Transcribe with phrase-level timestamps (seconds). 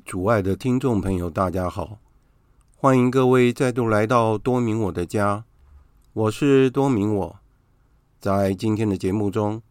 [0.00, 1.98] 各位主爱的听众朋友，大家好！
[2.76, 5.44] 欢迎各位再度来到多明我的家，
[6.12, 7.36] 我是多明我。
[8.20, 9.62] 在今天的节目中，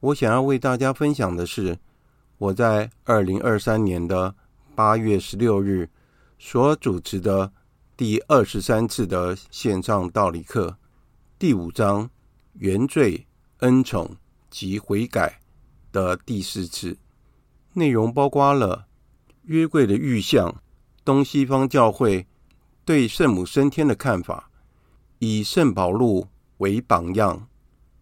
[0.00, 1.78] 我想要为大家分享的是
[2.38, 4.34] 我在二零二三年的
[4.74, 5.90] 八月十六日
[6.38, 7.52] 所主持的
[7.96, 10.76] 第二十三次的线上道理课，
[11.38, 12.08] 第五章
[12.54, 13.26] 原罪、
[13.58, 14.16] 恩宠
[14.50, 15.40] 及悔改
[15.92, 16.96] 的第四次，
[17.72, 18.86] 内容包括了。
[19.46, 20.62] 约柜的预象，
[21.04, 22.26] 东西方教会
[22.84, 24.50] 对圣母升天的看法，
[25.18, 26.28] 以圣保禄
[26.58, 27.46] 为榜样，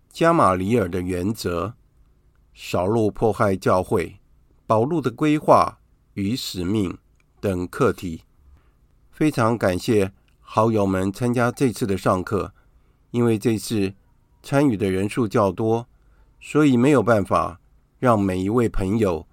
[0.09, 1.75] 加马里尔的原则，
[2.53, 4.21] 少禄迫害教会，
[4.67, 5.81] 保禄的规划
[6.15, 6.97] 与使命
[7.41, 8.23] 等课题。
[9.11, 12.55] 非常感谢好友们参加这次的上课，
[13.11, 13.95] 因为这次
[14.43, 15.89] 参与的人数较多，
[16.41, 17.61] 所以没有办法
[17.99, 19.27] 让每一位朋友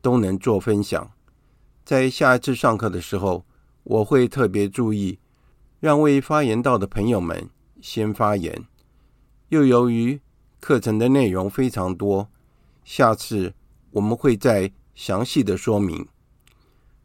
[0.00, 1.10] 都能做分享。
[1.88, 3.46] 在下一次上课的时候，
[3.82, 5.18] 我会特别注意，
[5.80, 7.48] 让未发言到的朋友们
[7.80, 8.66] 先发言。
[9.48, 10.20] 又由于
[10.60, 12.28] 课程的内容非常多，
[12.84, 13.54] 下次
[13.92, 16.06] 我们会再详细的说明。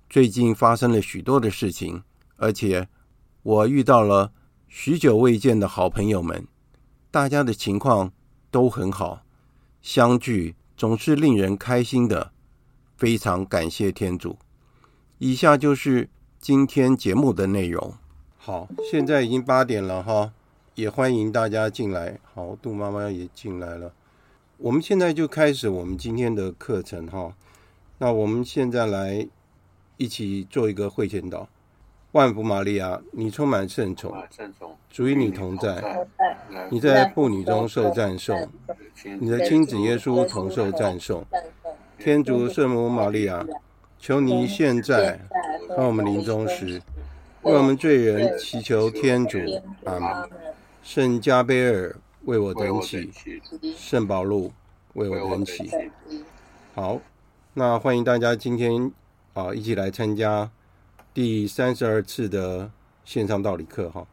[0.09, 2.03] 最近发生了许多的事情，
[2.35, 2.89] 而且
[3.41, 4.33] 我遇到了
[4.67, 6.45] 许久未见的好朋友们，
[7.09, 8.11] 大家的情况
[8.51, 9.23] 都很好，
[9.81, 12.33] 相聚总是令人开心的，
[12.97, 14.37] 非常感谢天主。
[15.19, 17.93] 以下就是今天节目的内容。
[18.37, 20.33] 好，现在已经八点了哈，
[20.75, 22.19] 也欢迎大家进来。
[22.33, 23.93] 好，杜妈妈也进来了。
[24.57, 27.33] 我们现在就开始我们今天的课程哈。
[27.99, 29.25] 那我们现在来
[29.97, 31.45] 一起做一个会前祷。
[32.11, 34.13] 万福玛利亚，你充满圣宠，
[34.89, 36.05] 主与你同在，
[36.69, 38.49] 你在妇女中受赞颂，
[39.19, 41.25] 你的亲子耶稣同受赞颂。
[41.97, 43.45] 天主圣母玛利亚。
[44.05, 45.17] 求你现在
[45.69, 46.81] 和我们临终时，
[47.43, 49.39] 为我们罪人祈求天主。
[49.85, 50.29] 阿门。
[50.83, 51.95] 圣加贝尔
[52.25, 53.09] 为我等起，
[53.77, 54.51] 圣保禄
[54.95, 55.71] 为我等起。
[56.75, 56.99] 好，
[57.53, 58.91] 那欢迎大家今天
[59.35, 60.51] 啊一起来参加
[61.13, 62.69] 第三十二次的
[63.05, 64.05] 线上道理课哈。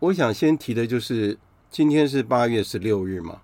[0.00, 1.38] 我想先提的就是
[1.70, 3.40] 今天是八月十六日嘛，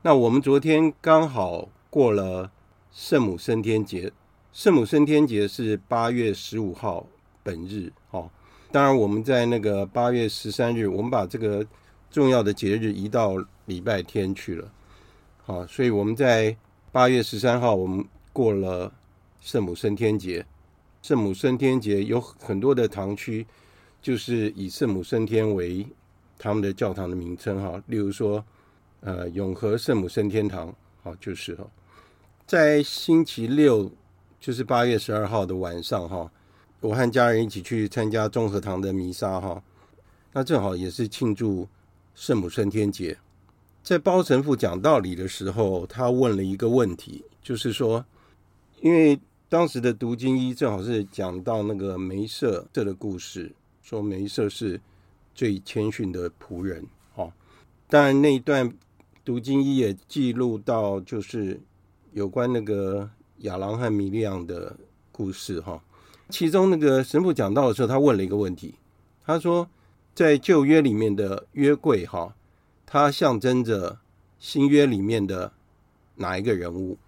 [0.00, 2.50] 那我们昨天刚好过了
[2.90, 4.10] 圣母升天节。
[4.58, 7.06] 圣母升天节是八月十五号
[7.44, 8.28] 本日，哦，
[8.72, 11.64] 当然我们在那个八月十三日，我们把这个
[12.10, 14.68] 重要的节日移到礼拜天去了，
[15.44, 16.56] 好，所以我们在
[16.90, 18.92] 八月十三号我们过了
[19.40, 20.44] 圣母升天节。
[21.02, 23.46] 圣母升天节有很多的堂区，
[24.02, 25.86] 就是以圣母升天为
[26.36, 28.44] 他们的教堂的名称哈，例如说，
[29.02, 30.74] 呃，永和圣母升天堂，
[31.04, 31.64] 好，就是哈，
[32.44, 33.88] 在星期六，
[34.40, 36.30] 就是八月十二号的晚上哈，
[36.80, 39.62] 我和家人一起去参加中和堂的弥撒哈，
[40.32, 41.68] 那正好也是庆祝
[42.14, 43.18] 圣母升天节。
[43.82, 48.04] 在包神父讲道理的时候，他问了一个问题，就是说，
[48.80, 49.18] 因为
[49.48, 53.50] 当时的读经一正好是讲到那个梅瑟这的故事，
[53.82, 54.80] 说梅瑟是
[55.34, 56.86] 最谦逊的仆人。
[57.14, 57.32] 哦，
[57.88, 58.70] 当然那一段
[59.24, 61.58] 读经一也记录到，就是
[62.12, 63.08] 有关那个
[63.38, 64.76] 亚郎和米利亚的
[65.12, 65.60] 故事。
[65.60, 65.82] 哈，
[66.28, 68.74] 其中那个神父讲到的时候，他问了一个问题，
[69.24, 69.68] 他说，
[70.14, 72.34] 在旧约里面的约柜，哈，
[72.86, 73.98] 它象征着
[74.38, 75.52] 新约里面的
[76.16, 76.98] 哪一个人物？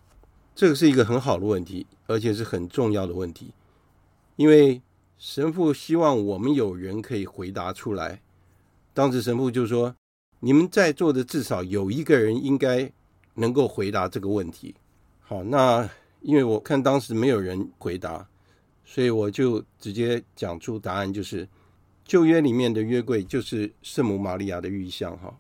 [0.55, 3.53] 这个是一个很好的问题，而且是很重要的问题，
[4.37, 4.83] 因为
[5.17, 8.21] 神父希望我们有人可以回答出来。
[8.93, 9.95] 当时神父就说
[10.41, 12.93] ：“你们在座的至少有一个人应该
[13.35, 14.75] 能够回答这个问题。”
[15.21, 15.89] 好，那
[16.21, 18.29] 因为我看当时没有人回答，
[18.85, 21.49] 所以我就直接讲出答案，就是
[22.05, 25.17] 旧约里面的约柜就是圣母玛利亚的预像。
[25.19, 25.35] 哈，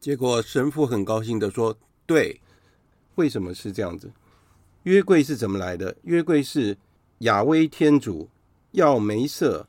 [0.00, 1.76] 结果神父很高兴的说
[2.06, 2.40] ：“对，
[3.14, 4.10] 为什么是这样子？”
[4.84, 5.96] 约柜是怎么来的？
[6.02, 6.76] 约柜是
[7.18, 8.28] 亚威天主
[8.72, 9.66] 要梅瑟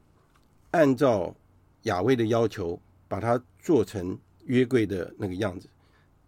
[0.71, 1.35] 按照
[1.83, 5.69] 亚威的要求，把它做成约柜的那个样子。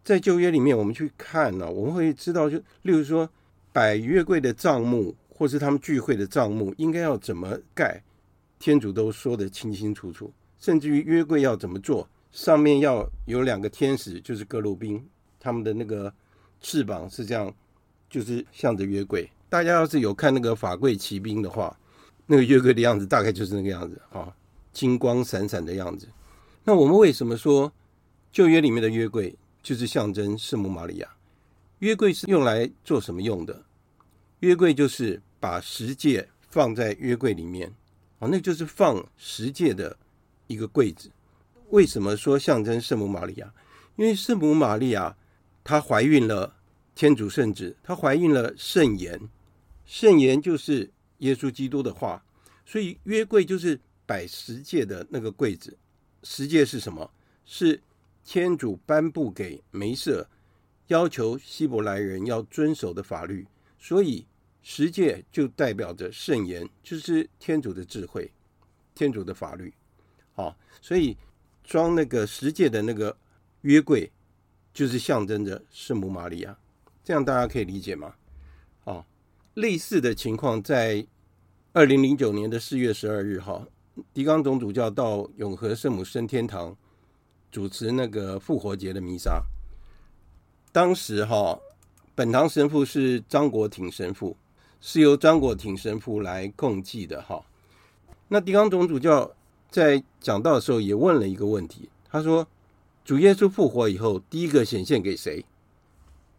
[0.04, 3.28] 在旧约里面，我们去看呢、啊，我们会知道，就例如说
[3.76, 8.02] 摆约柜的帐幕，或是他们聚会的帐幕，应该要怎么盖，
[8.58, 10.32] 天主都说得清清楚楚。
[10.60, 15.06] 甚至于约柜要怎么做，上面要有两个天使，就是各路兵，
[15.42, 16.14] 他们的那个
[16.62, 17.54] 翅膀是这样。
[18.08, 21.78] 就是向着约柜，大家要是有看那个法柜骑兵的话，
[22.28, 24.34] 那个约柜的样子大概就是那个样子啊，
[24.72, 26.08] 金光闪闪的样子。
[26.64, 27.70] 那我们为什么说
[28.32, 31.10] 旧约里面的约柜就是象征圣母玛利亚？
[31.80, 33.65] 约柜是用来做什么用的？
[34.46, 37.74] 约柜就是把十诫放在约柜里面
[38.20, 39.98] 啊，那就是放十诫的
[40.46, 41.10] 一个柜子。
[41.72, 43.52] 为什么说象征圣母玛利亚？
[43.96, 45.18] 因为圣母玛利亚
[45.64, 46.56] 她怀孕了。
[46.94, 49.20] 天主圣子，她怀孕了圣言，
[49.86, 52.24] 圣言就是耶稣基督的话，
[52.66, 55.78] 所以约柜就是摆十诫的那个柜子。
[56.24, 57.12] 十诫是什么？
[57.46, 57.82] 是
[58.24, 60.26] 天主颁布给梅瑟，
[60.88, 63.46] 要求希伯来人要遵守的法律。
[63.78, 64.26] 所以
[64.68, 68.32] 十诫就代表着圣言，就是天主的智慧，
[68.96, 69.72] 天主的法律。
[70.34, 71.16] 好，所以
[71.64, 73.16] 装那个十诫的那个
[73.62, 74.12] 约柜，
[74.74, 76.58] 就是象征着圣母玛利亚。
[77.04, 78.16] 这样大家可以理解吗？
[78.86, 79.06] 哦，
[79.54, 81.06] 类似的情况在
[81.72, 83.68] 二零零九年的四月十二日，哈，
[84.16, 86.76] 狄刚总主教到永和圣母升天堂
[87.52, 89.44] 主持那个复活节的弥撒。
[90.72, 91.60] 当时哈，
[92.16, 94.36] 本堂神父是张国挺神父，
[94.88, 97.44] 是由张国挺神父来共祭的哈。
[98.28, 99.32] 那狄刚总主教
[99.72, 102.48] 在讲到的时候也问了一个问题，他说
[103.04, 105.44] ：“主耶稣复活以后，第一个显现给谁？”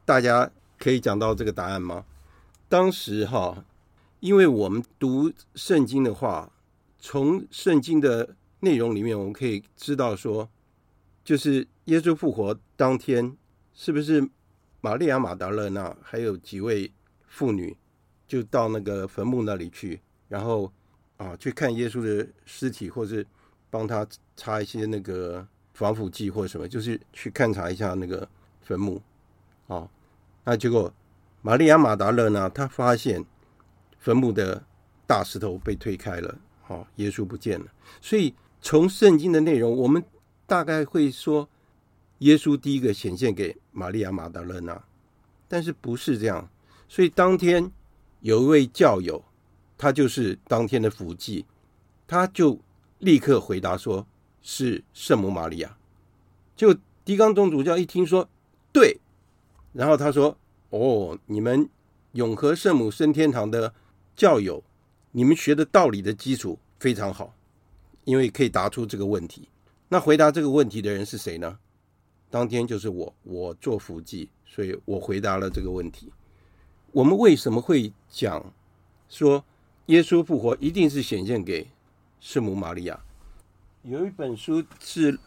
[0.07, 0.49] 大家
[0.79, 2.05] 可以讲到这个答案吗？
[2.69, 3.65] 当时哈，
[4.21, 6.53] 因为我们读圣经的话，
[7.01, 10.49] 从圣经的内容里面，我们可以知道说，
[11.25, 13.37] 就是耶稣复活当天，
[13.75, 14.31] 是不是
[14.81, 16.93] 玛利亚玛达勒纳还有几位
[17.27, 17.77] 妇女
[18.27, 20.73] 就到那个坟墓那里去，然后
[21.17, 23.27] 啊去看耶稣的尸体，或是
[23.71, 24.07] 帮他
[24.37, 28.29] 擦一些那个防腐剂或什么，就是去勘察一下那个
[28.63, 29.01] 坟墓
[29.69, 29.89] 啊。
[30.45, 30.93] 那结果，
[31.43, 32.49] 玛利亚玛达勒呢？
[32.51, 33.25] 他发现
[33.99, 34.65] 坟墓的
[35.07, 37.67] 大石头被推开了，哦，耶稣不见了。
[38.01, 40.03] 所以从圣经的内容，我们
[40.47, 41.49] 大概会说，
[42.19, 44.83] 耶稣第一个显现给玛利亚玛达勒呢，
[45.49, 46.49] 但是不是这样。
[46.89, 47.71] 所以当天
[48.21, 49.25] 有一位教友，
[49.79, 51.45] 他就是当天的辅祭，
[52.07, 52.59] 他就
[52.99, 54.07] 立刻回答说
[54.41, 55.77] 是圣母玛利亚。
[56.57, 58.29] 就狄刚宗主教一听说，
[58.73, 58.99] 对。
[59.73, 60.37] 然后他说
[60.71, 61.69] ：“哦，你们
[62.13, 63.75] 永和圣母升天堂的
[64.17, 64.65] 教友，
[65.13, 67.35] 你们学的道理的基础非常好，
[68.05, 69.49] 因为可以答出这个问题。
[69.89, 71.59] 那回答这个问题的人是谁呢？
[72.31, 76.11] 当天就是我，我做辅祭，所以我回答了这个问题。
[76.93, 78.53] 我们为什么会讲
[79.09, 79.45] 说
[79.87, 81.69] 耶稣复活一定是显现给
[82.21, 82.99] 圣母玛利亚。
[83.83, 85.19] 有一本书是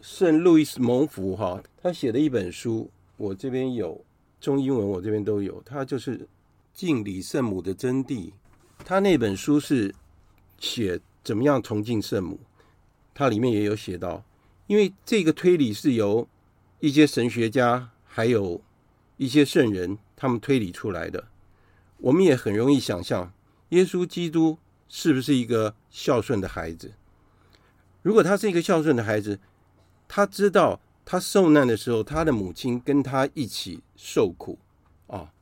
[0.00, 4.04] 圣路易斯蒙福哈，他写的一本书，我这边有
[4.40, 5.62] 中英文，我这边都有。
[5.64, 6.28] 他就是
[6.74, 8.32] 敬礼圣母的真谛。
[8.84, 9.94] 他那本书是
[10.58, 12.38] 写怎么样崇敬圣母，
[13.14, 14.22] 他里面也有写到，
[14.66, 16.28] 因为这个推理是由
[16.80, 18.60] 一些神学家还有
[19.16, 21.28] 一些圣人他们推理出来的。
[21.98, 23.32] 我们也很容易想象，
[23.68, 24.58] 耶稣基督
[24.88, 26.94] 是不是一个孝顺的孩子？
[28.02, 29.38] 如果他是一个孝顺的孩子，
[30.08, 34.58] 他知道他受难的时候，他的母亲跟他一起受苦
[35.06, 35.32] 啊。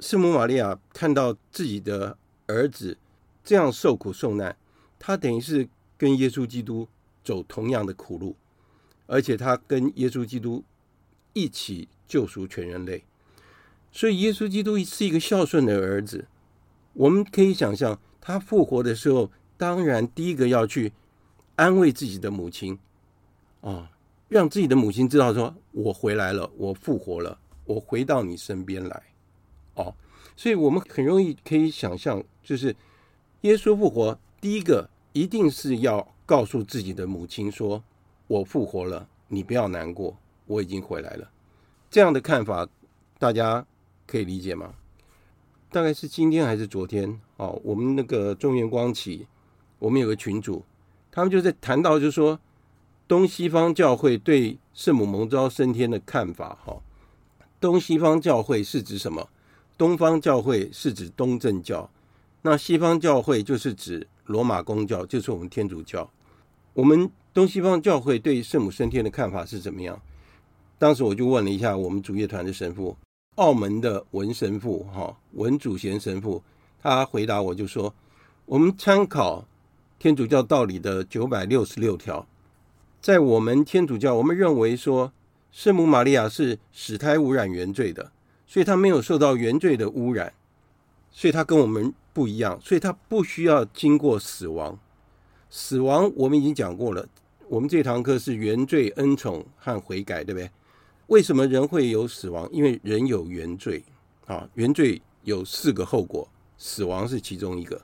[0.00, 2.98] 圣母玛利亚看到自己的儿子
[3.42, 4.56] 这样受苦受难，
[4.98, 6.88] 他等于是跟耶稣基督
[7.22, 8.36] 走同样的苦路，
[9.06, 10.64] 而且他跟耶稣基督
[11.32, 13.04] 一起救赎全人类。
[13.94, 16.26] 所以，耶稣基督是一个孝顺的儿子。
[16.92, 20.92] 我们可以想象，他复活的时候，当然第一个要去。
[21.56, 22.76] 安慰自己的母亲，
[23.60, 23.88] 啊，
[24.26, 29.02] 让自己的母亲知道说：“我回来了，我复活了，我回到你身边来。”
[29.74, 29.94] 哦，
[30.34, 32.74] 所以我们很容易可以想象，就是
[33.42, 37.80] 耶稣复活，第一个一定是要告诉自己的母亲说
[38.26, 41.30] ：“我复活了，你不要难过，我已经回来了。”
[41.88, 42.68] 这样的看法，
[43.16, 43.64] 大家
[44.06, 44.74] 可以理解吗？
[45.70, 47.20] 大概是今天还是昨天？
[47.36, 49.26] 哦，我们那个中原光启，
[49.78, 50.64] 我们有个群主。
[51.10, 52.38] 他们就在谈到，就说
[53.08, 56.58] 东西方教会对圣母蒙召升天的看法。
[56.64, 56.80] 哈，
[57.60, 59.28] 东西方教会是指什么？
[59.76, 61.90] 东方教会是指东正教，
[62.42, 66.08] 那西方教会就是指罗马公教，就是我们天主教。
[66.72, 70.00] 我们东西方教会对圣母升天的看法是怎么样？
[70.78, 72.96] 当时我就问了一下我们主乐团的神父，
[73.36, 76.42] 澳门的文神父，哈，文祖贤神父，
[76.80, 77.94] 他回答我就说，
[78.46, 79.46] 我们参考。
[79.96, 82.26] 天主教道理的九百六十六条，
[83.00, 85.10] 在我们天主教，我们认为说，
[85.50, 88.12] 圣母玛利亚是使胎污染原罪的，
[88.46, 90.34] 所以她没有受到原罪的污染，
[91.10, 94.78] 所以她跟我们不一样，所以她不需要经过死亡。
[95.48, 97.08] 死亡我们已经讲过了，
[97.48, 100.50] 我们这堂课是原罪、恩宠和悔改，对不对？
[101.06, 102.48] 为什么人会有死亡？
[102.52, 103.84] 因为人有原罪
[104.26, 107.80] 啊，原罪有四个后果，死亡是其中一个。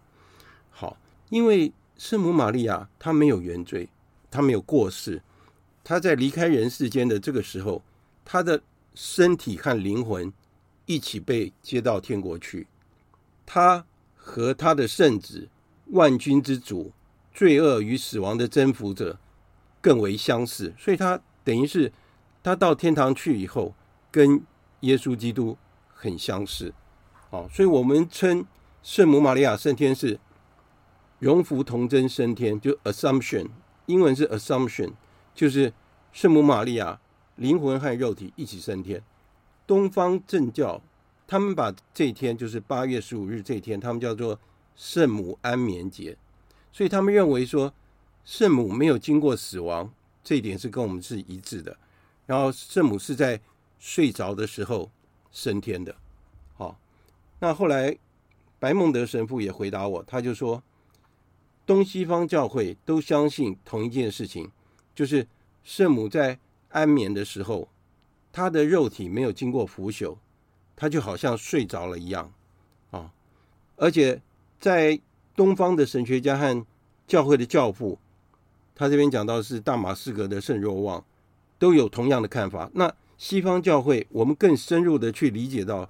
[0.70, 0.96] 好，
[1.28, 1.72] 因为。
[2.00, 3.86] 圣母玛利亚，她没有原罪，
[4.30, 5.20] 她没有过世。
[5.84, 7.82] 她在离开人世间的这个时候，
[8.24, 8.62] 她的
[8.94, 10.32] 身体和灵魂
[10.86, 12.66] 一起被接到天国去。
[13.44, 13.84] 她
[14.16, 15.46] 和她的圣子、
[15.88, 16.90] 万军之主、
[17.34, 19.18] 罪恶与死亡的征服者
[19.82, 21.92] 更为相似，所以她等于是
[22.42, 23.75] 他到天堂去以后，
[24.11, 24.42] 跟
[24.80, 25.56] 耶稣基督
[25.94, 26.73] 很相似。
[27.30, 28.44] 哦，所以我们称
[28.82, 30.18] 圣母玛利亚升天是。
[31.18, 33.49] 荣福童真升天，就 Assumption，
[33.85, 34.92] 英文是 Assumption，
[35.35, 35.70] 就是
[36.14, 36.99] 圣母玛利亚
[37.37, 39.02] 灵魂和肉体一起升天。
[39.66, 40.80] 东方正教
[41.26, 44.40] 他们把这一天就是八月十五日这一天，他们叫做
[44.75, 46.16] 圣母安眠节，
[46.73, 47.75] 所以他们认为说
[48.25, 49.92] 圣母没有经过死亡，
[50.25, 51.76] 这一点是跟我们是一致的。
[52.30, 53.40] 然后圣母是在
[53.80, 54.88] 睡着的时候
[55.32, 55.92] 升天的。
[56.54, 56.78] 好，
[57.40, 57.99] 那后来
[58.60, 60.62] 白孟德神父也回答我，他就说。
[61.66, 64.50] 东西方教会都相信同一件事情，
[64.92, 65.26] 就是
[65.62, 66.37] 圣母在
[66.70, 67.68] 安眠的时候，
[68.32, 70.16] 她的肉体没有经过腐朽，
[70.75, 72.32] 她就好像睡着了一样
[72.90, 73.12] 啊。
[73.76, 74.20] 而且
[74.58, 75.00] 在
[75.37, 76.66] 东方的神学家和
[77.06, 77.99] 教会的教父，
[78.75, 81.04] 他这边讲到是大马士革的圣若望，
[81.61, 82.69] 都有同样的看法。
[82.73, 85.88] 那西方教会，我们更深入的去理解到，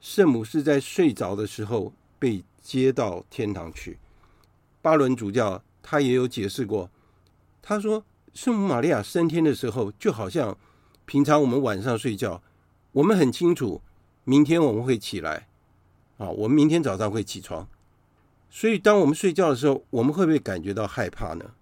[0.00, 3.98] 圣母是在睡着的时候被接到天堂去。
[4.82, 6.90] 巴伦主教他也有解释过，
[7.62, 10.58] 他说圣母玛利亚升天的时候，就好像
[11.04, 12.42] 平常我们晚上睡觉，
[12.90, 13.80] 我们很清楚
[14.24, 15.46] 明天我们会起来，
[16.18, 17.68] 啊，我们明天早上会起床，
[18.50, 21.52] 所以当我们睡觉的时候，我们会不会感觉到害怕呢？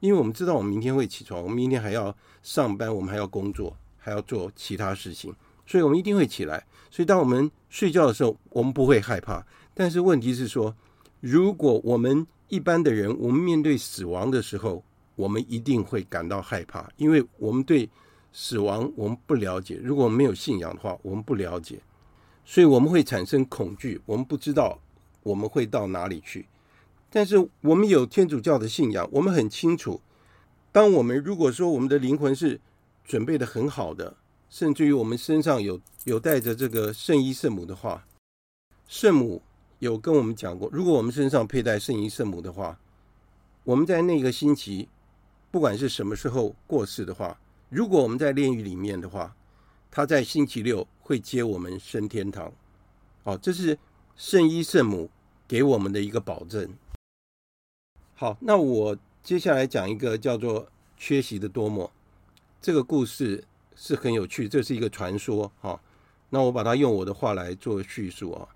[0.00, 5.34] 因为我们知道我们明天会起床，我们明天还要上班，我们还要工作，还要做其他事情，
[5.66, 6.64] 所以我们一定会起来。
[6.90, 9.44] 所以当我们睡觉的时候，我们不会害怕。
[9.74, 10.74] 但是问题是说，
[11.20, 14.82] 如果我们一般的人，我们面对死亡的时候，
[15.16, 17.88] 我们一定会感到害怕，因为我们对
[18.32, 19.80] 死亡我们不了解。
[19.82, 21.80] 如果没有信仰的话，我们不了解，
[22.44, 24.00] 所以我们会产生恐惧。
[24.06, 24.78] 我们不知道
[25.22, 26.46] 我们会到哪里去。
[27.18, 30.00] 但是我们有天主教的信仰，我们很清楚，
[30.70, 32.60] 当我们如果说我们的灵魂是
[33.04, 34.16] 准备的很好的，
[34.48, 38.06] 甚至于我们身上有有带着这个圣衣圣母的话，
[38.86, 39.42] 圣母
[39.80, 42.78] 有跟我们讲过，如果我们身上佩戴圣衣圣母的话，
[43.64, 44.88] 我们在那个星期，
[45.50, 47.36] 不管是什么时候过世的话，
[47.68, 49.34] 如果我们在炼狱里面的话，
[49.90, 52.52] 他在星期六会接我们升天堂。
[53.24, 53.76] 好，这是
[54.14, 55.10] 圣衣圣母
[55.48, 56.72] 给我们的一个保证。
[58.20, 61.88] 好，那我接下来讲一个叫做缺席的多默，
[62.60, 63.44] 这个故事
[63.76, 65.80] 是很有趣，这是一个传说哈。
[66.30, 68.48] 那我把它用我的话来做叙述啊。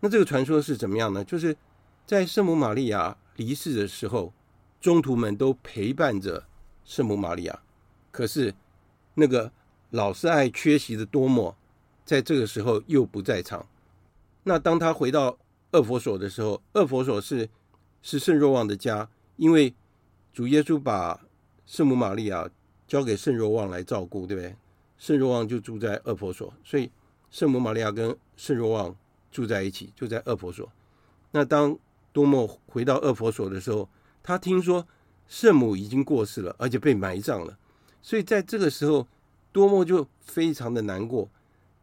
[0.00, 1.24] 那这个传说是怎么样呢？
[1.24, 1.56] 就是
[2.04, 4.30] 在圣母玛利亚离世的时候，
[4.78, 6.44] 宗徒们都陪伴着
[6.84, 7.62] 圣母玛利亚，
[8.10, 8.54] 可是
[9.14, 9.50] 那个
[9.88, 11.56] 老是爱缺席的多默，
[12.04, 13.66] 在这个时候又不在场。
[14.42, 15.38] 那当他回到
[15.70, 17.48] 厄弗所的时候，厄弗所是
[18.02, 19.74] 是圣若望的家，因为
[20.32, 21.20] 主耶稣把
[21.64, 22.50] 圣母玛利亚
[22.86, 24.54] 交给圣若望来照顾，对不对？
[24.98, 26.90] 圣若望就住在厄婆所，所以
[27.30, 28.94] 圣母玛利亚跟圣若望
[29.30, 30.70] 住在一起，就在厄婆所。
[31.30, 31.76] 那当
[32.12, 33.88] 多莫回到厄婆所的时候，
[34.22, 34.86] 他听说
[35.26, 37.58] 圣母已经过世了，而且被埋葬了，
[38.02, 39.08] 所以在这个时候，
[39.50, 41.28] 多莫就非常的难过，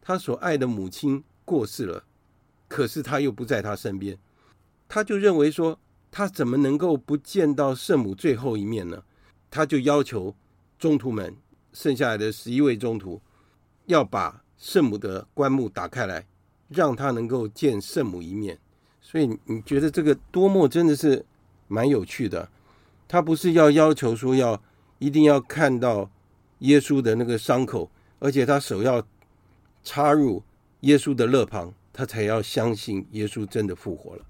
[0.00, 2.04] 他所爱的母亲过世了。
[2.68, 4.16] 可是他又不在他身边，
[4.88, 5.76] 他就认为说，
[6.10, 9.02] 他怎么能够不见到圣母最后一面呢？
[9.50, 10.34] 他就要求
[10.78, 11.36] 中途们，
[11.72, 13.20] 剩下来的十一位中途，
[13.86, 16.26] 要把圣母的棺木打开来，
[16.68, 18.58] 让他能够见圣母一面。
[19.00, 21.24] 所以你觉得这个多默真的是
[21.68, 22.48] 蛮有趣的。
[23.08, 24.62] 他不是要要求说要
[24.98, 26.10] 一定要看到
[26.60, 29.04] 耶稣的那个伤口，而且他手要
[29.82, 30.42] 插入
[30.80, 31.72] 耶稣的肋旁。
[31.92, 34.24] 他才要相信耶稣真的复活了，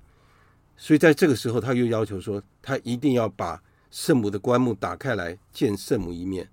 [0.83, 6.49] 所以在这个时候，他又要求说，他一定要把圣母的棺木打开来见圣母一面。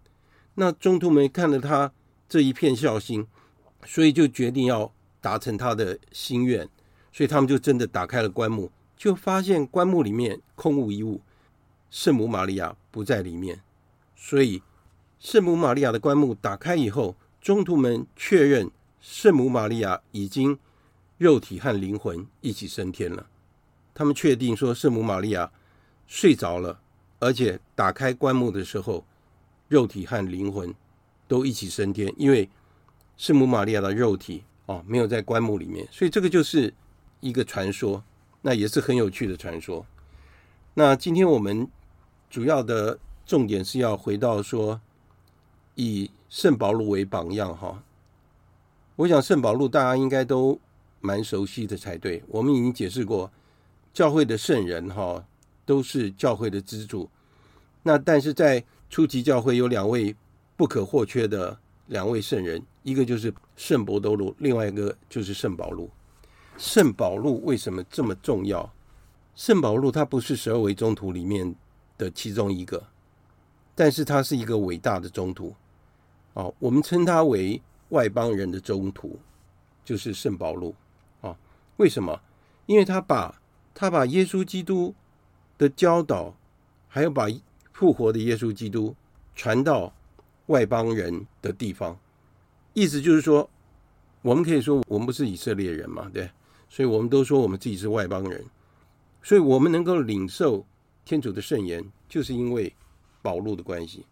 [0.56, 1.90] 那中途们看了他
[2.28, 3.26] 这一片孝心，
[3.86, 6.68] 所以就决定要达成他的心愿，
[7.14, 11.22] 所以他们就真的打开了棺木，就发现棺木里面空无一物，
[11.90, 13.62] 圣母玛利亚不在里面。
[14.14, 14.62] 所以
[15.20, 20.60] 圣母玛利亚的棺木打开以后，中途们确认圣母玛利亚已经。
[21.18, 23.26] 肉体和灵魂一起升天了。
[23.98, 25.52] 他们确定说，圣母玛利亚
[26.06, 26.80] 睡着了，
[27.18, 29.04] 而且打开棺木的时候，
[29.68, 30.72] 肉体和灵魂
[31.28, 32.14] 都一起升天。
[32.16, 32.48] 因为
[33.18, 36.72] 圣母玛利亚的肉体哦没有在棺木里面，所以这个就是
[37.22, 38.04] 一个传说，
[38.44, 39.84] 那也是很有趣的传说。
[40.76, 41.68] 那今天我们
[42.30, 44.80] 主要的重点是要回到说，
[45.74, 47.82] 以圣保禄为榜样哈。
[48.98, 50.60] 我想圣保禄大家应该都。
[51.00, 52.24] 蛮熟悉的才对。
[52.28, 53.32] 我们已经解释过，
[53.98, 55.26] 教会的圣人哈
[55.66, 57.10] 都是教会的支柱。
[57.82, 60.16] 那但是在初级教会有两位
[60.56, 61.58] 不可或缺的
[61.88, 65.90] 两位圣人，一个就是圣伯多禄，另外一个就是圣保禄。
[66.60, 68.72] 圣保禄为什么这么重要？
[69.34, 71.56] 圣保禄他不是十二位宗徒里面
[71.98, 72.86] 的其中一个，
[73.74, 75.56] 但是他是一个伟大的宗徒。
[76.34, 79.18] 哦，我们称他为外邦人的宗徒，
[79.84, 80.76] 就是圣保禄。
[81.22, 81.36] 啊
[81.78, 82.22] 为什么？
[82.68, 83.34] 因为他把
[83.80, 84.96] 他把耶稣基督
[85.56, 86.36] 的教导，
[86.88, 87.28] 还有把
[87.72, 88.96] 复活的耶稣基督
[89.36, 89.94] 传到
[90.48, 91.96] 外邦人的地方，
[92.74, 93.48] 意思就是说，
[94.24, 96.28] 我们可以说我们不是以色列人嘛，对，
[96.68, 98.44] 所以我们都说我们自己是外邦人，
[99.22, 100.66] 所以我们能够领受
[101.06, 102.76] 天主的圣言，就是因为
[103.22, 104.08] 保禄的关系。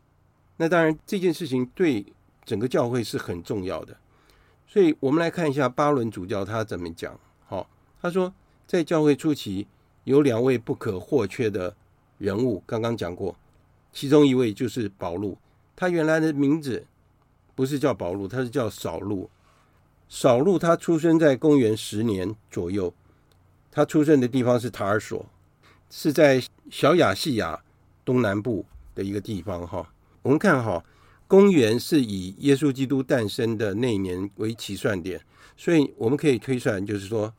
[0.57, 2.05] 那当然这件事情对
[2.45, 3.97] 整个教会是很重要的，
[4.67, 7.19] 所以我们来看一下巴伦主教他怎么讲。
[7.47, 7.67] 好
[7.99, 8.31] 他说，
[8.67, 9.67] 在教会初期
[10.05, 11.75] 有两位不可或缺的
[12.17, 13.35] 人物，刚刚讲过，
[13.93, 15.37] 其中一位就是保禄。
[15.75, 16.85] 他原来的名字
[17.53, 19.29] 不是叫保禄，他是叫扫禄。
[20.09, 22.93] 扫禄他出生在公元十年左右，
[23.71, 25.25] 他出生的地方是塔尔索，
[25.89, 27.63] 是在小亚细亚
[28.03, 29.67] 东南部的一个地方。
[29.67, 30.83] 哈，我们看哈，
[31.27, 35.21] 公元是以耶稣基督诞生的那一年为起算点，
[35.55, 37.33] 所以我们可以推算，就是说。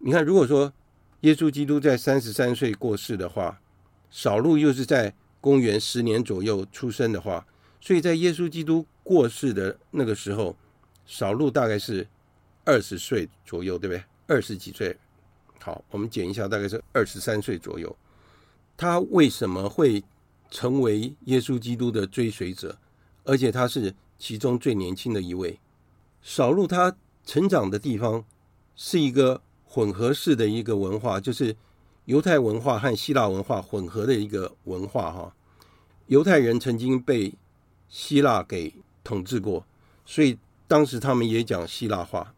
[0.00, 0.72] 你看，如果说
[1.22, 3.60] 耶稣基督在三十三岁过世的话，
[4.10, 7.44] 扫路又是在公元十年左右出生的话，
[7.80, 10.56] 所以在耶稣基督过世的那个时候，
[11.04, 12.06] 扫路大概是
[12.64, 14.04] 二十岁左右，对不对？
[14.28, 14.96] 二十几岁。
[15.60, 17.94] 好，我们减一下，大概是二十三岁左右。
[18.76, 20.04] 他为什么会
[20.48, 22.78] 成为耶稣基督的追随者？
[23.24, 25.58] 而且他是其中最年轻的一位。
[26.22, 28.24] 扫路他成长的地方
[28.76, 29.42] 是一个。
[29.68, 31.54] 混合式的一个文化，就是
[32.06, 35.34] 犹太文化和希腊文化混合的一个文化哈。
[36.06, 37.34] 犹太人曾经被
[37.88, 39.64] 希腊给统治过，
[40.06, 42.34] 所以当时他们也讲希腊话。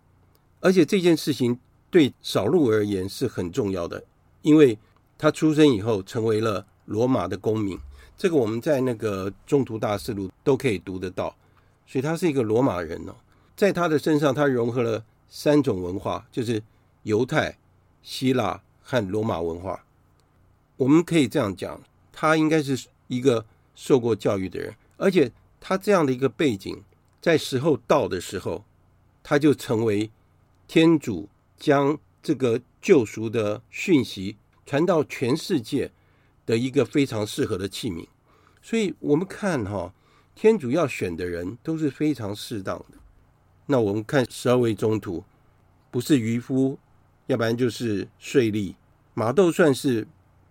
[0.60, 4.02] 而且这件事情对扫路而言是很重要的，
[4.42, 4.76] 因为
[5.16, 7.78] 他出生以后成为了罗马的公民。
[8.18, 11.34] 这个我们在那个《中途大事录》都可以读得到，
[11.86, 13.14] 所以他是一个罗马人哦。
[13.56, 16.62] 在他的身上，他融合了三种文化，就是
[17.02, 17.58] 犹太、
[18.02, 19.84] 希腊和罗马文化。
[20.76, 21.80] 我们可以这样讲，
[22.12, 26.82] 他应该是一个受过教育的人，而且他这样的一个背景，
[27.20, 28.64] 在时候到的时候，
[29.22, 30.10] 他就成为
[30.66, 35.90] 天主将这个救赎的讯息传到全世界
[36.46, 38.06] 的一个非常适合的器皿。
[38.62, 39.92] 所以，我们看哈，
[40.34, 42.98] 天主要选的人都是非常适当的。
[43.66, 45.24] 那我们看十二位宗徒，
[45.90, 46.78] 不是渔夫，
[47.30, 48.74] 要不然就是税吏。
[49.14, 50.06] 马豆算是。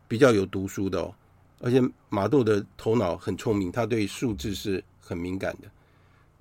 [0.10, 1.13] 比较有读书的哦，
[1.60, 5.70] 而且马豆的头脑很聪明，他对数字是很敏感的。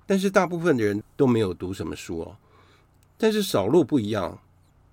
[0.07, 2.35] 但是大部分的人都没有读什么书哦。
[3.15, 4.39] 但是扫路不一样，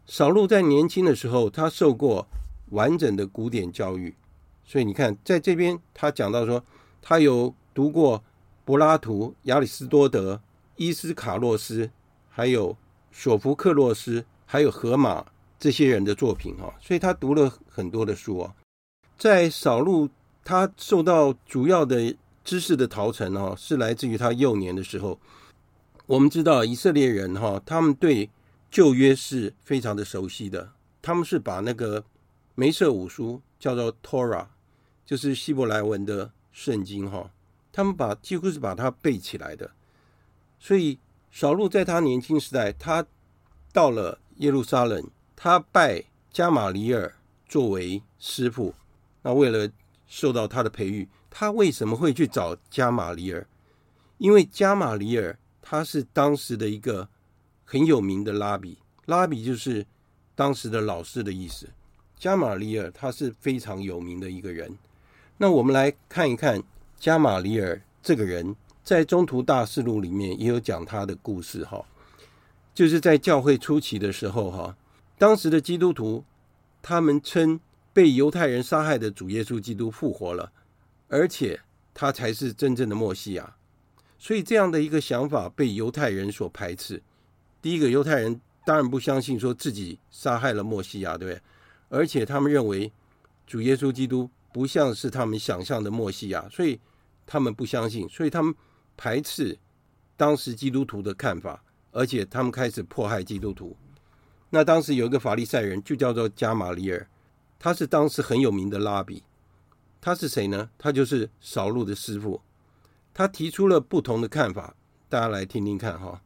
[0.05, 2.29] 扫路在年轻的时候，他受过
[2.69, 4.15] 完整的古典教育，
[4.63, 6.63] 所以你看，在这边他讲到说，
[7.01, 8.23] 他有读过
[8.67, 10.43] 柏拉图、亚里士多德、
[10.77, 11.91] 伊斯卡洛斯，
[12.29, 12.77] 还有
[13.11, 15.25] 索福克洛斯，还有荷马
[15.59, 18.55] 这些人的作品哈，所以他读了很多的书哦。
[19.19, 20.09] 在扫路，
[20.45, 22.15] 他受到主要的
[22.45, 25.19] 知识的陶成哈，是来自于他幼年的时候。
[26.07, 28.31] 我们知道以色列人哈，他们对
[28.71, 32.05] 旧约是非常的熟悉的，他们是把那个
[32.55, 34.47] 梅瑟五书叫做 Torah，
[35.05, 37.31] 就是希伯来文的圣经哈，
[37.73, 39.71] 他们把几乎是把它背起来的。
[40.61, 40.99] 所以
[41.33, 43.05] 扫路在他年轻时代，他
[43.73, 45.05] 到了耶路撒冷，
[45.37, 47.15] 他拜加玛里尔
[47.47, 48.75] 作为师傅。
[49.23, 49.71] 那为了
[50.09, 53.47] 受到他的培育，他为什么会去找加玛里尔？
[54.19, 57.09] 因为加玛里尔他是当时的一个
[57.65, 59.87] 很有名的拉比，拉比就是
[60.35, 61.69] 当时的老师的意思。
[62.19, 64.79] 加玛里尔他是非常有名的一个人。
[65.37, 66.63] 那我们来看一看
[66.99, 71.85] 加玛里尔这个人，在《中途大事录》里面也有讲他的故事哈，
[72.73, 74.77] 就是在教会初期的时候哈，
[75.19, 76.25] 当时的基督徒
[76.81, 77.61] 他们称。
[77.97, 80.53] 被犹太人杀害的主耶稣基督复活了，
[81.09, 81.59] 而且
[81.95, 83.57] 他才是真正的默西亚。
[84.19, 87.03] 所以这样的一个想法被犹太人所排斥。
[87.63, 91.43] 第一个，犹太人当然不相信说自己杀害了默西亚，对不对？
[91.89, 92.93] 而且他们认为
[93.47, 96.79] 主耶稣基督不像是他们想象的默西亚，所以
[97.25, 98.55] 他们不相信，所以他们
[98.95, 99.59] 排斥
[100.19, 103.75] 当时基督徒的看法，而且他们开始迫害基督徒。
[104.51, 107.07] 那当时有一个法利赛人，就叫做加玛里尔。
[107.59, 109.23] 他是当时很有名的拉比，
[110.01, 110.71] 他是谁呢？
[110.79, 112.41] 他就是扫路的师傅。
[113.13, 114.75] 他提出了不同的看法，
[115.09, 116.23] 大家来听听看哈。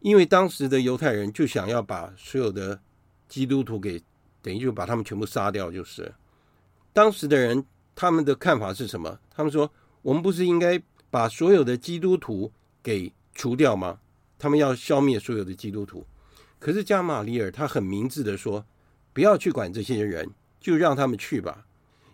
[0.00, 2.78] 因为当时的犹太人就想要把所有的
[3.28, 4.00] 基督徒给
[4.40, 6.14] 等于就把他们全部杀掉，就是。
[6.92, 9.18] 当时的人他们的看法是什么？
[9.30, 9.70] 他们说：
[10.02, 13.98] 我们不是应该把所有的基督徒给除掉吗？
[14.38, 16.06] 他们要消灭所有的基督徒。
[16.58, 18.64] 可是加玛里尔他很明智的说：
[19.12, 20.30] 不要去管这些人。
[20.60, 21.66] 就让他们去吧，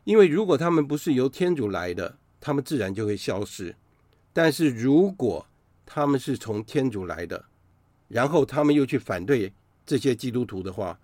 [0.04, 3.74] 因为如果他们不是由天主来的，他们自然就会消失。
[4.34, 5.46] 但是如果
[5.86, 7.42] 他们是从天主来的，
[8.06, 9.50] 然后他们又去反对
[9.86, 11.00] 这些基督徒的话，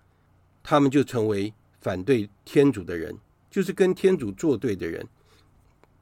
[0.62, 3.16] 他们就成为反对天主的人，
[3.50, 5.08] 就是跟天主作对的人。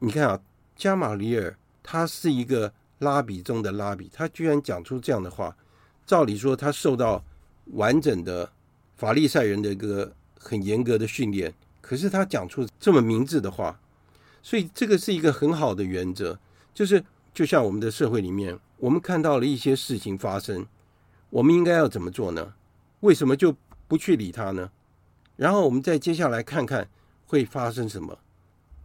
[0.01, 0.41] 你看啊，
[0.75, 5.57] 加玛里尔他是一个拉比中的拉比，他居然讲出这样的话。
[6.05, 7.25] 照理说，他受到
[7.73, 8.53] 完整的
[8.97, 10.13] 法利赛人的一个。
[10.41, 13.79] 很严格的训练，可是他讲出这么明智的话，
[14.41, 16.39] 所以这个是一个很好的原则。
[16.73, 17.05] 就是
[17.35, 20.65] 就像我们的社会里面，我们看到了一些事情发生，
[21.29, 22.55] 我们应该要怎么做呢？
[23.01, 23.55] 为什么就
[23.89, 24.71] 不去理他呢？
[25.37, 26.89] 然后我们再接下来看看
[27.27, 28.21] 会发生什么。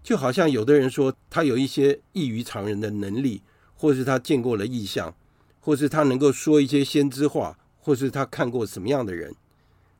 [0.01, 3.43] 就好像有的人说他有一些异于常人的能力，
[3.75, 5.15] 或是他见过了异象，
[5.61, 9.35] 或是他能够说一些先知话，或是他看过什么样的人。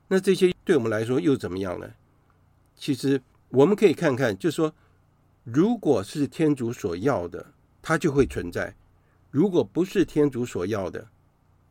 [0.08, 1.92] 那这些对我们来说又怎么样呢？
[2.76, 4.74] 其实我们可以看看，就说，
[5.44, 8.74] 如果是天主所要的，它就会存在；
[9.30, 11.08] 如果不是天主所要的，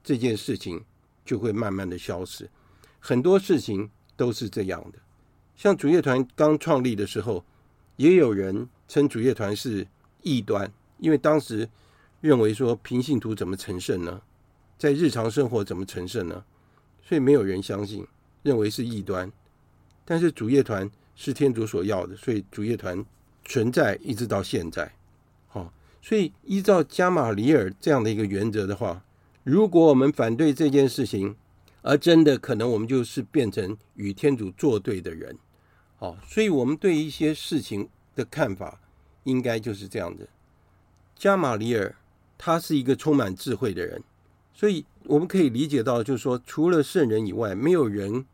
[0.05, 0.85] 这件事情
[1.25, 2.51] 就会慢慢的消失。
[3.01, 4.99] 很多事情都是这样的。
[5.57, 7.45] 像主乐团刚创立的时候，
[7.97, 9.87] 也有人称主乐团是
[10.23, 11.69] 异端，因为当时
[12.21, 14.21] 认为说平信徒怎么成圣呢？
[14.83, 16.45] 在日常生活怎么成圣呢？
[17.05, 18.05] 所以没有人相信。
[18.43, 19.31] 认为是异端，
[20.05, 23.07] 但是主业团是天主所要的，所以主业团
[23.45, 24.93] 存在一直到现在。
[25.47, 29.05] 好，所以依照加玛里尔这样的一个原则的话，
[29.45, 31.37] 如果我们反对这件事情，
[31.83, 35.39] 而真的可能我们就是变成与天主作对的人。
[35.95, 38.81] 好，所以我们对一些事情的看法，
[39.23, 40.27] 应该就是这样的。
[41.15, 41.95] 加玛里尔
[42.37, 44.03] 他是一个充满智慧的人，
[44.63, 48.25] 所以我们可以理解到，就是说，除了圣人以外，没有人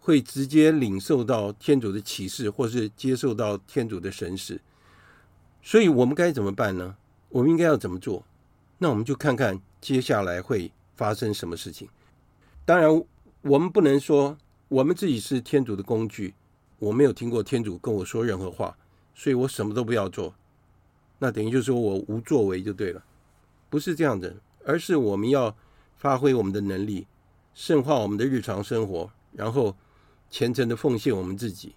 [0.00, 4.60] 会直接领受到天主的启示，或是接受到天主的神使。
[5.62, 6.96] 所以我们该怎么办呢？
[7.28, 8.24] 我们应该要怎么做？
[8.78, 11.88] 那我们就看看接下来会发生什么事情。
[12.64, 12.90] 当然，
[13.42, 16.34] 我们不能说我们自己是天主的工具。
[16.80, 18.76] 我没有听过天主跟我说任何话，
[19.14, 20.34] 所以我什么都不要做。
[21.20, 23.00] 那等于就是说我无作为就对了，
[23.68, 25.56] 不是这样的，而是我们要
[25.96, 27.06] 发挥我们的能力，
[27.54, 29.76] 深化我们的日常生活，然后
[30.30, 31.74] 虔诚的奉献我们自己。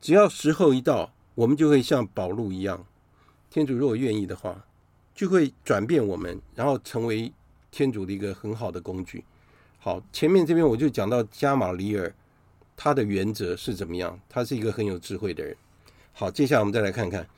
[0.00, 2.86] 只要时候一到，我们就会像宝路一样，
[3.50, 4.64] 天主如果愿意的话，
[5.14, 7.32] 就会转变我们，然后成为
[7.70, 9.24] 天主的一个很好的工具。
[9.78, 12.12] 好，前面这边我就讲到加玛里尔。
[12.82, 14.18] 他的原则是怎么样？
[14.26, 15.54] 他是一个很有智慧的人。
[16.14, 17.28] 好，接下来我们再来看看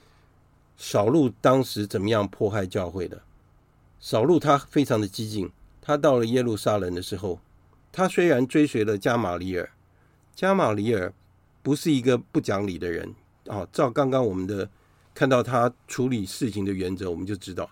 [0.76, 3.20] 扫路当时怎么样迫害教会的。
[4.04, 5.48] 扫路他非常的激进，
[5.80, 7.38] 他到了耶路撒冷的时候，
[7.92, 9.70] 他虽然追随了加玛里尔，
[10.34, 11.14] 加玛里尔
[11.62, 13.14] 不是一个不讲理的人
[13.46, 13.64] 啊。
[13.72, 14.68] 照刚刚我们的
[15.14, 17.70] 看到他处理事情的原则，我们就知道。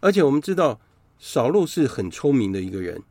[0.00, 0.78] 而且我们知道
[1.18, 3.02] 扫路是很聪明的一个人。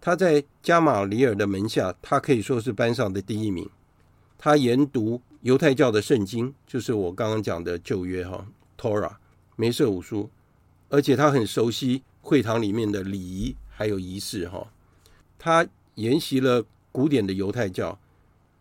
[0.00, 3.68] 他在加玛里尔的门下，他可以说是班上的第一名。
[4.38, 8.46] 他研读犹太教的圣经，就是我刚刚讲的旧约哈
[8.78, 9.16] ，Torah，
[9.56, 10.30] 梅瑟五书，
[10.88, 14.72] 而且他很熟悉会堂里面的礼仪还有仪式哈。
[15.38, 17.98] 他沿袭了古典的犹太教，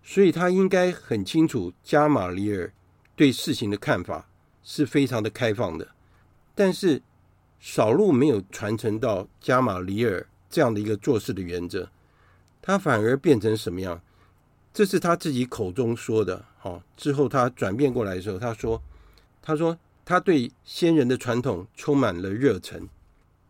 [0.03, 2.71] 所以他应该很清楚加玛里尔
[3.15, 4.27] 对事情的看法
[4.63, 5.87] 是非常的开放的。
[6.53, 7.01] 但是
[7.59, 10.27] 扫路没有传承到加玛里尔。
[10.47, 11.89] 这样的一个做事的原则，
[12.61, 14.01] 他反而变成什么样？
[14.73, 16.45] 这是他自己口中说的。
[16.57, 18.81] 好，之后他转变过来的时候，他说
[19.41, 22.87] ：“他说他对先人的传统充满了热忱，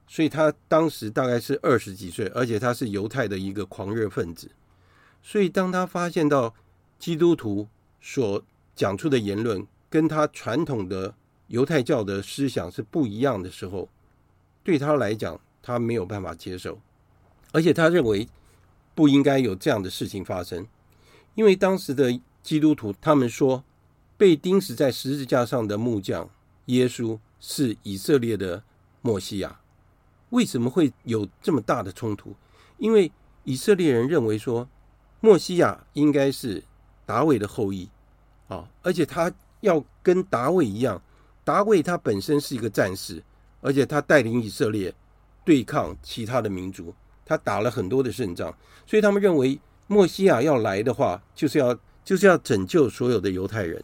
[0.07, 4.49] 所以他当时大概是二十几岁，而且他是犹太的一个狂热分子。
[5.21, 6.55] 所以当他发现到
[6.97, 7.67] 基督徒
[7.99, 8.41] 所
[8.73, 11.13] 讲出的言论跟他传统的
[11.47, 13.89] 犹太教的思想是不一样的时候，
[14.63, 16.79] 对他来讲，他没有办法接受。”
[17.51, 18.27] 而且他认为
[18.93, 20.67] 不应该有这样的事情发生，
[21.35, 23.63] 因为当时的基督徒他们说，
[24.17, 26.29] 被钉死在十字架上的木匠
[26.65, 28.63] 耶稣是以色列的
[29.01, 29.59] 默西亚。
[30.29, 32.35] 为什么会有这么大的冲突？
[32.77, 33.11] 因为
[33.43, 34.67] 以色列人认为说，
[35.21, 36.63] 默西亚应该是
[37.05, 37.89] 大卫的后裔
[38.47, 41.01] 啊，而且他要跟大卫一样，
[41.43, 43.23] 大卫他本身是一个战士，
[43.61, 44.93] 而且他带领以色列
[45.45, 46.93] 对抗其他的民族。
[47.27, 53.83] 他打了很多的胜仗，所以他们认为默西亚要来的话，就是要就是要拯救所有的犹太人。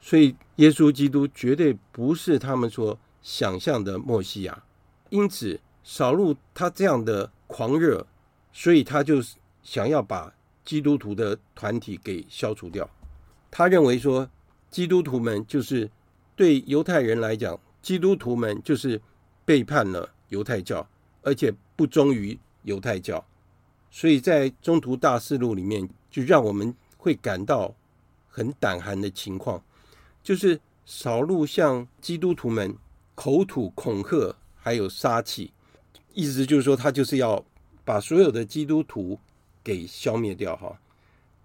[0.00, 4.62] 所以耶稣基督绝对不是他们所想象的默西亚。
[5.10, 8.06] 因此，扫路他这样的狂热，
[8.52, 9.22] 所以他就
[9.62, 10.32] 想要把
[10.64, 12.88] 基督徒的团体给消除掉。
[13.50, 14.28] 他认为说，
[14.70, 15.90] 基督徒们就是
[16.34, 19.00] 对犹太人来讲，基督徒们就是
[19.44, 20.88] 背叛了犹太教，
[21.22, 22.38] 而且不忠于。
[22.64, 23.22] 犹太教，
[23.90, 27.74] 所以在中途大事录里面，就让我们会感到
[28.26, 29.62] 很胆寒的情况，
[30.24, 32.76] 就是扫路向基督徒们
[33.14, 35.52] 口吐恐吓，还有杀气，
[36.14, 37.44] 意思就是说他就是要
[37.84, 39.20] 把所有的基督徒
[39.62, 40.80] 给消灭掉哈。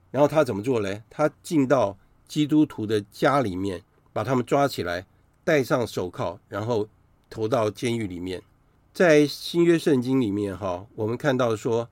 [0.10, 1.04] 然后他怎么做呢？
[1.10, 1.96] 他进到
[2.28, 5.06] 基督徒的家里面，把他们抓起来，
[5.44, 6.88] 戴上手铐，然后
[7.30, 8.42] 投到监狱里面。
[8.94, 11.88] 在新约圣经里面，哈，我们看到说，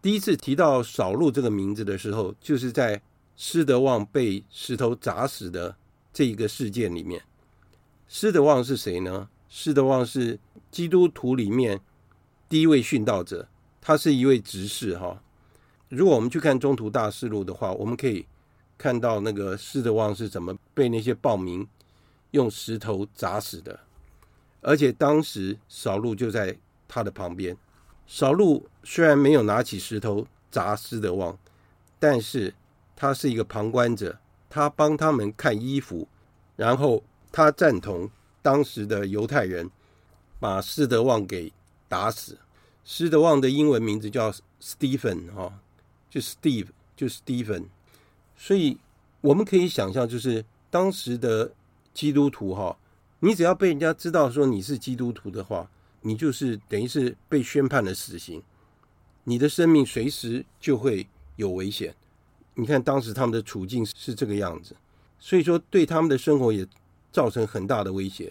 [0.00, 3.02] 第一次提到扫路这个名字的时候，就是在
[3.36, 5.74] 施德旺被石头砸死的
[6.20, 7.22] 这一个事件里面。
[8.06, 9.30] 施德旺是谁呢？
[9.48, 10.38] 施德旺是
[10.70, 11.80] 基督徒里面
[12.46, 13.48] 第一位殉道者，
[13.80, 15.22] 他是一位执事，哈。
[15.88, 18.26] 如果我们去看中途大事录的话，我们可以
[18.76, 21.66] 看到那个施德旺是怎么被那些暴民
[22.32, 23.80] 用石头砸死的。
[24.60, 26.54] 而且当时扫禄就在
[26.86, 27.56] 他的旁边。
[28.06, 31.38] 扫禄虽然没有拿起石头砸施德旺，
[31.98, 32.52] 但是
[32.94, 34.18] 他是一个旁观者，
[34.50, 36.06] 他帮他们看衣服，
[36.56, 38.10] 然后他赞同
[38.42, 39.70] 当时的犹太人
[40.38, 41.50] 把施德旺给
[41.88, 42.36] 打死。
[42.84, 45.60] 施德旺的英文名字叫 Stephen 哈，
[46.10, 47.66] 就 Steve 就 Stephen。
[48.36, 48.78] 所以
[49.20, 51.52] 我们可以想象，就是当时的
[51.94, 52.76] 基督徒哈。
[53.20, 58.42] 你只要被人家知道说你是基督徒的话，你就是等于是被宣判了死刑。
[59.24, 61.94] 你的生命随时就会有危险。
[62.60, 64.76] 你看当时他们的处境是这个样子，
[65.18, 66.66] 所以说对他们的生活也
[67.10, 68.30] 造成很大的威胁。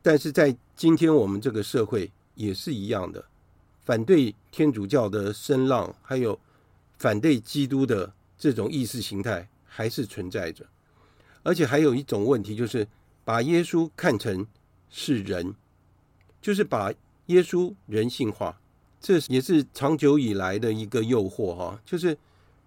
[0.00, 3.22] 但是在今天我们这个社会也是一样的，
[3.84, 6.40] 反对天主教的声浪，还有
[6.96, 10.64] 反对基督的这种意识形态还是存在着。
[11.42, 12.88] 而且还有一种问题，就是
[13.26, 14.46] 把耶稣看成
[14.88, 15.54] 是人，
[16.40, 16.90] 就是把
[17.26, 18.58] 耶稣人性化。
[18.98, 22.16] 这也是长久以来的一个诱惑哈，就是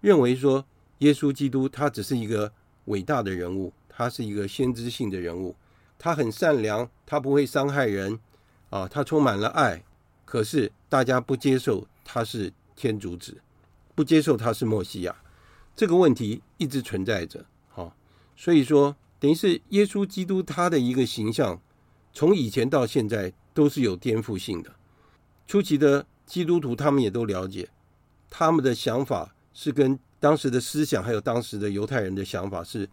[0.00, 0.64] 认为说
[0.98, 2.52] 耶稣基督他只是一个
[2.86, 5.54] 伟大的人物，他是一个先知性的人物，
[5.98, 8.18] 他很善良，他不会伤害人
[8.70, 9.82] 啊，他充满了爱。
[10.24, 13.40] 可是大家不接受他是天主子，
[13.94, 15.14] 不接受他是默西亚，
[15.76, 17.44] 这个问题一直存在着。
[17.68, 17.94] 哈，
[18.36, 21.60] 所以说等于是耶稣基督他的一个形象，
[22.12, 24.74] 从以前到现在都是有颠覆性的。
[25.46, 26.06] 初期的。
[26.26, 27.68] 基督徒他们也都了解，
[28.30, 32.88] 他们的想法是跟当时的思想还有当时的犹太人的想法是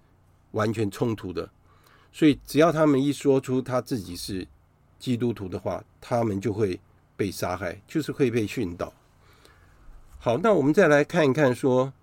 [0.52, 1.50] 完全冲突的，
[2.12, 4.46] 所以只要他们一说出他自己是
[5.00, 6.78] 基督徒的话，他们就会
[7.16, 8.92] 被杀害，就是会被殉道。
[10.20, 11.94] 好，那我们再来看一看说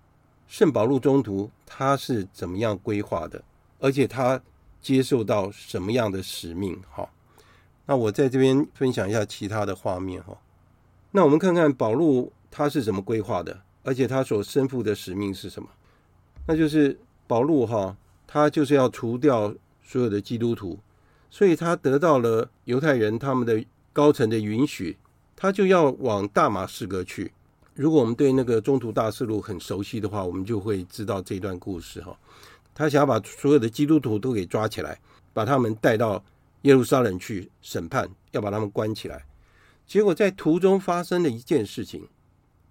[0.47, 3.43] 圣保禄宗徒他是怎么样规划的，
[3.77, 4.41] 而且他
[4.81, 6.81] 接受到什么样的使命？
[6.89, 7.13] 好，
[7.85, 10.35] 那我在这边分享一下其他的画面哈。
[11.11, 15.69] 那我们看看保禄他是怎么规划的，而且他所身负的使命是什么？
[16.47, 20.79] 那就是保禄哈，他就是要除掉所有的基督徒，
[21.29, 23.63] 所以他得到了犹太人他们的
[23.93, 24.97] 高层的允许，
[25.35, 27.31] 他就要往大马士革去。
[27.75, 32.17] 如果我们对那个《中途大事录》很熟悉的话，我们就会知道这段故事哈。
[32.73, 34.99] 他想要把所有的基督徒都给抓起来，
[35.33, 36.23] 把他们带到
[36.63, 39.25] 耶路撒冷去审判，要把他们关起来。
[39.87, 42.07] 结果在途中发生了一件事情，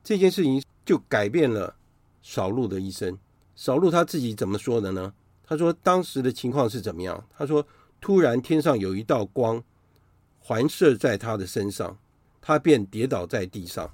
[0.05, 1.77] 这件事情就改变了
[2.23, 3.19] 扫路的一生。
[3.55, 5.13] 扫路他自己怎么说的呢？
[5.45, 7.23] 他说当时的情况是怎么样？
[7.37, 7.67] 他说
[8.01, 9.63] 突然天上有一道光
[10.39, 11.99] 环射在他的身上，
[12.41, 13.93] 他便跌倒在地上，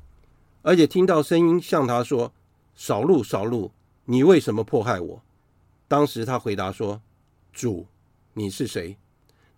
[0.63, 2.33] 而且听到声音向他说
[2.77, 3.73] ：“扫路，扫路，
[4.05, 5.23] 你为什么迫害我？”
[5.89, 7.03] 当时他回答说
[7.53, 7.89] ：“主，
[8.35, 8.97] 你是谁？”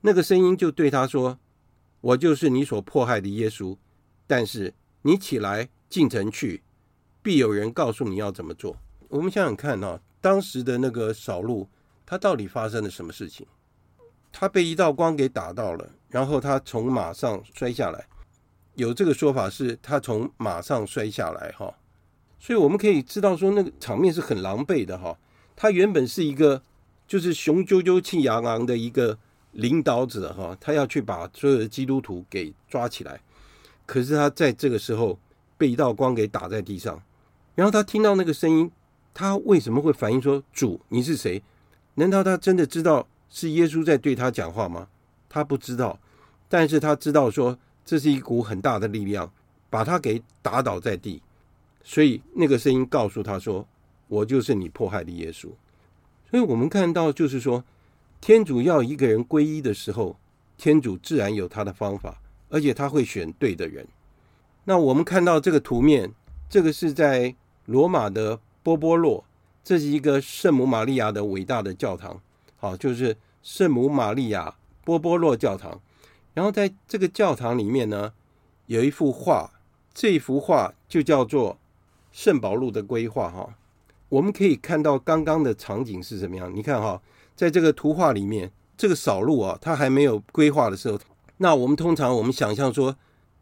[0.01, 1.39] 那个声音就对他说。
[2.03, 3.77] 我就是你所迫害的耶稣，
[4.29, 4.73] 但是
[5.03, 6.63] 你起来进城去，
[7.27, 8.77] 必有人告诉你要怎么做。
[9.09, 11.69] 我们想想看啊，当时的那个扫路，
[12.07, 13.45] 他到底发生了什么事情？
[14.31, 18.07] 他被一道光给打到了，然后他从马上摔下来。
[18.75, 21.75] 有这个说法是他从马上摔下来哈，
[22.39, 25.19] 所以我们可以知道说那个场面是很狼狈的哈。
[25.57, 26.63] 他原本是一个
[27.09, 29.19] 就是雄赳赳气昂昂的一个。
[29.53, 33.19] 领导者哈，他要去把所有的基督徒给抓起来，
[33.87, 35.19] 可是他在这个时候
[35.57, 37.03] 被一道光给打在地上，
[37.57, 38.71] 然后他听到那个声音，
[39.13, 41.43] 他为什么会反应说：“主，你是谁？”
[41.95, 44.87] 难道他真的知道是耶稣在对他讲话吗？
[45.29, 45.99] 他不知道，
[46.49, 49.33] 但是他知道说这是一股很大的力量
[49.69, 51.21] 把他给打倒在地，
[51.83, 53.67] 所以那个声音告诉他说
[54.07, 55.49] ：“我就是你迫害的耶稣。”
[56.31, 57.65] 所以我们看到就是说。
[58.19, 60.17] 天主要一个人皈依的时候，
[60.57, 63.87] 天主自然有他的方法，而且他会选对的人。
[64.65, 66.11] 那我们看到这个图面，
[66.49, 67.37] 这个是在
[67.67, 69.23] 罗马的波波洛，
[69.63, 72.21] 这是一个圣母玛利亚的伟大的教堂，
[72.57, 75.81] 好，就是圣母玛利亚波波洛教堂。
[76.35, 78.13] 然后在这个教堂里面呢，
[78.67, 79.53] 有一幅画，
[79.93, 81.59] 这幅画就叫做
[82.11, 83.31] 圣保禄的规划。
[83.31, 83.55] 哈，
[84.09, 86.51] 我们可以看到刚刚的场景是什么样？
[86.55, 87.01] 你看哈。
[87.37, 90.99] 在这个图画里面，这个扫路啊，他还没有规划的时候，
[91.37, 92.97] 那我们通常我们想象说，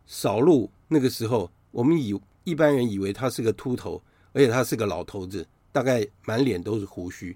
[0.04, 4.02] 扫路那个时候，我们以一般人以为他是个秃头，
[4.34, 7.34] 而且他是个老头子，大概满脸都是胡须。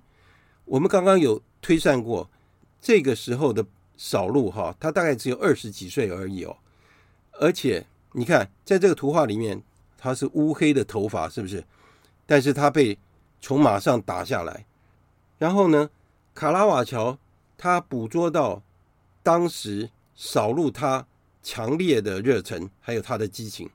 [0.66, 2.28] 我们刚刚有推算过，
[2.82, 3.64] 这个时候的
[3.96, 6.54] 扫路哈，他大概只有二十几岁而已哦。
[7.40, 9.62] 而且你看，在这个图画里面，
[9.96, 11.64] 他是乌黑的头发，是不是？
[12.26, 12.98] 但是他被
[13.40, 14.66] 从马上打下来，
[15.38, 15.88] 然后呢？
[16.34, 17.18] 卡拉瓦乔
[17.56, 18.62] 他捕捉到
[19.24, 21.04] 当时扫路他
[21.42, 23.68] 强烈的热忱，还有他的激情。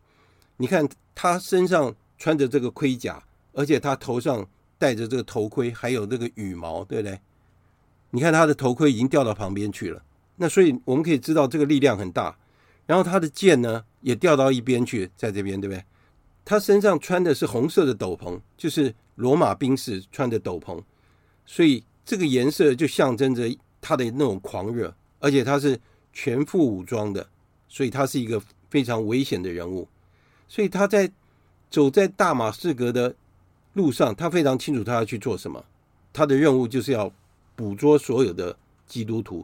[0.55, 4.47] 你看他身上穿着这个盔甲，而且他头上
[4.77, 7.19] 戴着这个头盔，还有这个羽毛，对不对？
[8.11, 10.03] 你看他的头盔已经掉到旁边去了。
[10.35, 12.37] 那所以我们可以知道这个力量很大。
[12.85, 15.83] 然后他的剑呢也掉到一边去，在这边，对不对？
[16.43, 20.81] 他身上穿的是红色的斗篷，就是罗马兵士穿的斗篷，
[21.45, 21.83] 所以。
[22.05, 23.49] 这个颜色就象征着
[23.79, 25.79] 他的那种狂热，而且他是
[26.11, 27.25] 全副武装的，
[27.69, 29.87] 所以他是一个非常危险的人物。
[30.49, 31.09] 所以他在
[31.73, 33.15] 走在大马士革的
[33.73, 35.65] 路上，他非常清楚他要去做什么。
[36.13, 37.11] 他的任务就是要
[37.55, 38.55] 捕捉所有的
[38.85, 39.43] 基督徒，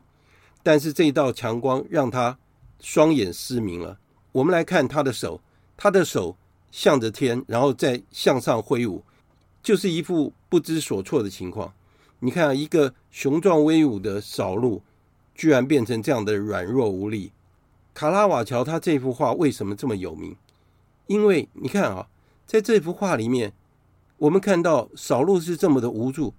[0.62, 2.38] 但是这道强光让他
[2.80, 3.98] 双眼失明了。
[4.32, 5.42] 我们来看他的手，
[5.76, 6.38] 他的手
[6.70, 9.04] 向着天，然后再向上挥舞，
[9.64, 11.74] 就是一副不知所措的情况。
[12.20, 14.84] 你看，一个雄壮威武的扫路，
[15.34, 17.32] 居然变成这样的软弱无力。
[17.96, 20.36] 卡拉瓦乔他这幅画为什么这么有名？
[21.08, 22.08] 因为你看啊，
[22.50, 23.54] 在这幅画里面，
[24.18, 26.34] 我们看到扫路是这么的无助，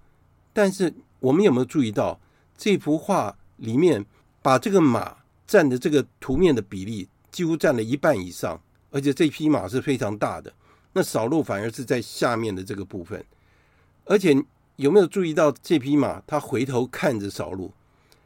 [0.52, 2.18] 但是我们有没有注意到
[2.58, 4.04] 这幅画里面
[4.42, 10.52] 把这个马占的这个图面的比例几乎占了一半以上，而且这匹马是非常大的。
[10.94, 13.24] 那扫路反而是在下面的这个部分，
[14.04, 14.34] 而且
[14.74, 16.20] 有没有注意到这匹马？
[16.26, 17.72] 它回头看着扫路，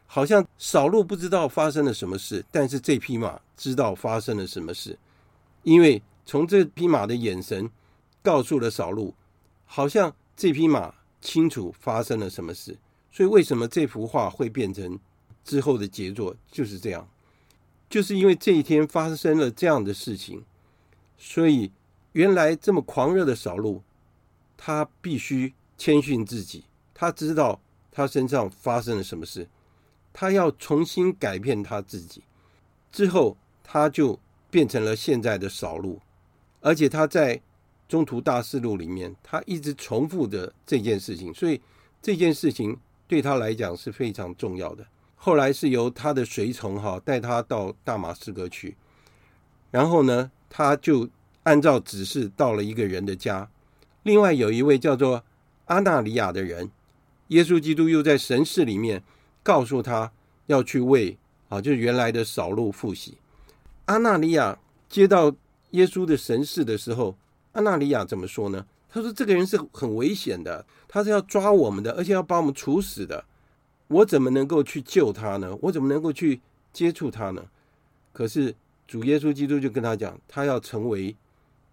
[0.07, 4.97] 好像扫路不知道发生了什么事，但是这匹马知道发生了什么事，
[5.61, 6.01] 因为。
[6.25, 7.69] 从这匹马的眼神
[8.21, 9.13] 告诉了扫路，
[9.65, 12.77] 好像这匹马清楚发生了什么事。
[13.11, 14.99] 所以为什么这幅画会变成
[15.43, 16.35] 之后的杰作？
[16.51, 17.07] 就是这样，
[17.89, 20.43] 就是因为这一天发生了这样的事情，
[21.17, 21.71] 所以
[22.11, 23.81] 原来这么狂热的扫路，
[24.57, 26.65] 他必须谦逊自己。
[26.93, 27.61] 他知道
[27.91, 29.47] 他身上发生了什么事，
[30.11, 32.23] 他要重新改变他自己。
[32.91, 34.19] 之后他就
[34.49, 36.01] 变成了现在的扫路。
[36.65, 37.39] 而且他在
[37.87, 41.61] 中途大事录里面，他一直重复的这件事情，所以
[42.01, 42.75] 这件事情
[43.07, 44.83] 对他来讲是非常重要的。
[45.15, 48.75] 后来是由他的随从哈带他到大马士革去，
[49.69, 51.07] 然后呢，他就
[51.43, 53.47] 按照指示到了一个人的家。
[54.01, 55.23] 另外有一位叫做
[55.65, 56.71] 阿纳里亚的人，
[57.27, 59.03] 耶稣基督又在神室里面
[59.43, 60.11] 告诉他
[60.47, 61.15] 要去为
[61.49, 63.19] 啊，就是原来的扫路复洗。
[63.85, 64.57] 阿纳里亚
[64.89, 65.35] 接到。
[65.75, 67.15] 耶稣的神事的时候，
[67.51, 68.65] 阿纳里亚怎么说呢？
[68.89, 73.25] 他说：“这个人是很危险的，他是要抓我们的，而且要把我们处死的。
[73.89, 75.53] 我怎么能够去救他呢？
[75.61, 76.39] 我怎么能够去
[76.71, 77.45] 接触他呢？”
[78.13, 78.55] 可是
[78.87, 81.13] 主耶稣基督就跟他讲，他要成为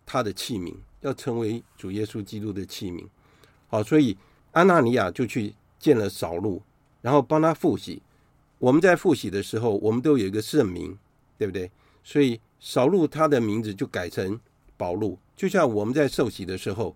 [0.04, 3.06] 他的器皿，要成为主耶稣基督的器皿。
[3.68, 4.18] 好，所以
[4.50, 6.60] 阿纳里亚就去见了扫路，
[7.02, 8.02] 然后帮他复洗。
[8.58, 10.98] 我们在复洗的时候，我们都有一个圣名，
[11.38, 11.70] 对不对？
[12.02, 12.40] 所以。
[12.64, 14.38] 扫路他的名字就改成
[14.76, 16.94] 保禄，就像我们在受洗的时候，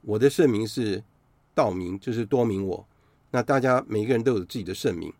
[0.00, 1.04] 我的圣名是
[1.54, 2.84] 道明，就是多明我。
[3.30, 5.12] 那大家每个人都有自己的圣名，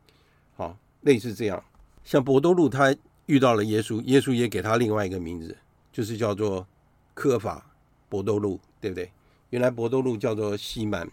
[0.56, 1.62] 好，类似这样。
[2.02, 2.92] 像伯多禄他
[3.26, 5.56] 遇到了耶稣，耶稣也给他另外一个名字，
[5.92, 6.66] 就是叫做
[7.14, 7.64] 科法
[8.08, 9.12] 伯多禄，对不对？
[9.50, 11.08] 原来伯多禄叫做西曼。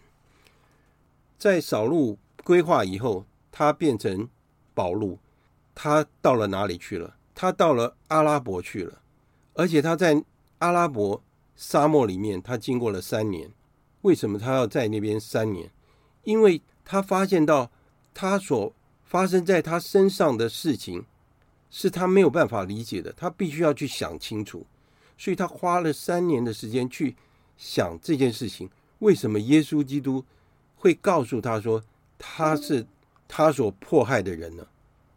[1.38, 4.28] 在扫路规划以后，他变成
[4.74, 5.20] 保禄，
[5.72, 7.15] 他到了哪里去了？
[7.38, 9.02] 他到了阿拉伯去了，
[9.52, 10.24] 而且他在
[10.60, 11.22] 阿拉伯
[11.54, 13.52] 沙漠里面，他经过了三年。
[14.00, 15.70] 为什么他要在那边三年？
[16.24, 17.70] 因为他发现到
[18.14, 18.72] 他所
[19.04, 21.04] 发生在他身上的事情
[21.70, 24.64] 是他没有办法理解的，他必须要去想清楚。
[25.18, 27.14] 所以他花了三年的时间去
[27.58, 28.70] 想这件事情：
[29.00, 30.24] 为什么耶稣基督
[30.74, 31.84] 会告诉他说
[32.18, 32.86] 他是
[33.28, 34.66] 他所迫害的人呢？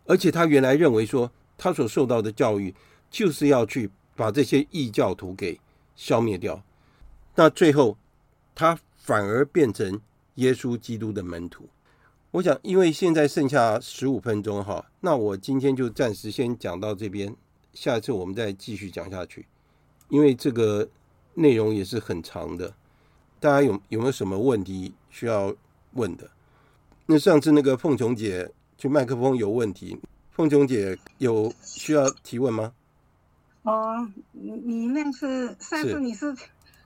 [0.03, 1.31] 而且他原来认为说。
[1.59, 2.73] 他所受到的教育
[3.11, 5.59] 就是要去把这些异教徒给
[5.95, 6.63] 消灭掉，
[7.35, 7.97] 那最后
[8.55, 9.99] 他反而变成
[10.35, 11.67] 耶稣基督的门徒。
[12.31, 17.35] 我想，因为现在剩下十五分钟哈，那我今天就暂时先讲到这边，
[17.73, 19.45] 下一次我们再继续讲下去，
[20.07, 20.87] 因为这个
[21.33, 22.73] 内容也是很长的。
[23.39, 25.53] 大家有有没有什么问题需要
[25.93, 26.29] 问的？
[27.07, 29.97] 那上次那个凤琼姐就麦克风有问题。
[30.39, 32.71] 凤琼姐有需要提问吗？
[33.63, 36.33] 哦，你你那是上次你是，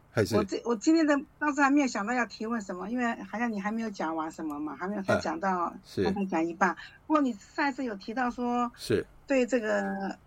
[0.09, 5.71] 还是我这我今天的当时还没有想到要提问什么，因为好像你还没有讲完什么嘛，还没有才讲到，
[6.03, 6.75] 还没讲一半。
[7.05, 10.17] 不过你上一次有提到说，是对这个，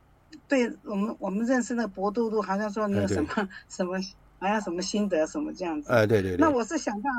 [0.46, 3.98] 对我们我们认识那个博多禄，好像说你有什么什么，
[4.38, 5.90] 好像什么心得什么这样子。
[5.90, 6.36] 哎，对对对。
[6.36, 7.10] 那我是想到，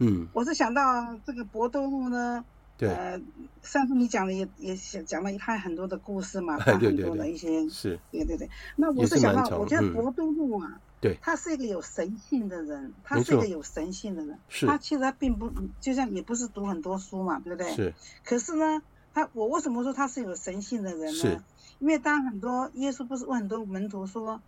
[0.00, 2.44] 嗯，我是想到这个博多禄呢。
[2.78, 3.18] 对，呃，
[3.62, 8.50] 上次你讲的也也讲了一派很多的故事嘛， 他很多的一些是，对对对。
[8.76, 14.66] 那我是想到，我觉得伯多禄啊，对，他是一个有神性的人，他是一个有神性的人，是。
[14.66, 15.50] 他其实他并不，
[15.80, 17.72] 就像也不是读很多书嘛，对不对？
[17.74, 17.94] 是。
[18.22, 18.82] 可是呢，
[19.14, 21.12] 他我为什么说他是有神性的人呢？
[21.12, 21.40] 是。
[21.78, 24.42] 因为当很多耶稣不是问很多门徒说，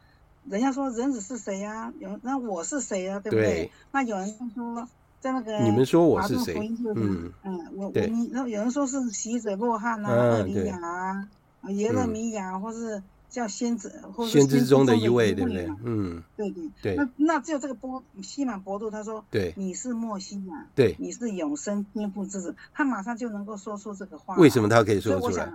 [0.45, 1.91] 人家说人子是谁呀？
[1.99, 3.19] 有那我是谁呀？
[3.21, 3.71] 对不对？
[3.91, 4.87] 那有人就说。
[5.21, 6.55] 在那个，你们说我是谁？
[6.95, 11.29] 嗯嗯，我我们那有人说是洗者洛汉啊，厄里亚啊，
[11.71, 15.69] 耶勒米亚，或是叫先知，或者先知中的一位，对不对？
[15.85, 16.95] 嗯，对对对。
[16.97, 24.37] 那那只有这个波西满伯多，他说，对，你是莫西亚，对，你是永生天赋之子，他马上就能够说出这个话。
[24.37, 25.53] 为什么他可以说出来？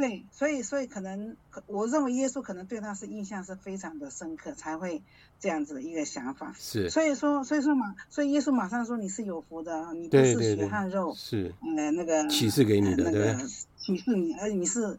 [0.00, 1.36] 对，所以所以可能，
[1.66, 5.02] 我认为耶稣可能对他是印象是非常的深刻，才会
[5.38, 6.54] 这样子的一个想法。
[6.58, 13.36] 是，所以说所以说马，所以耶稣马上说你是有福的，你不是血汗肉，是呃那个启示给你的，对，
[13.76, 14.98] 启示你，而你是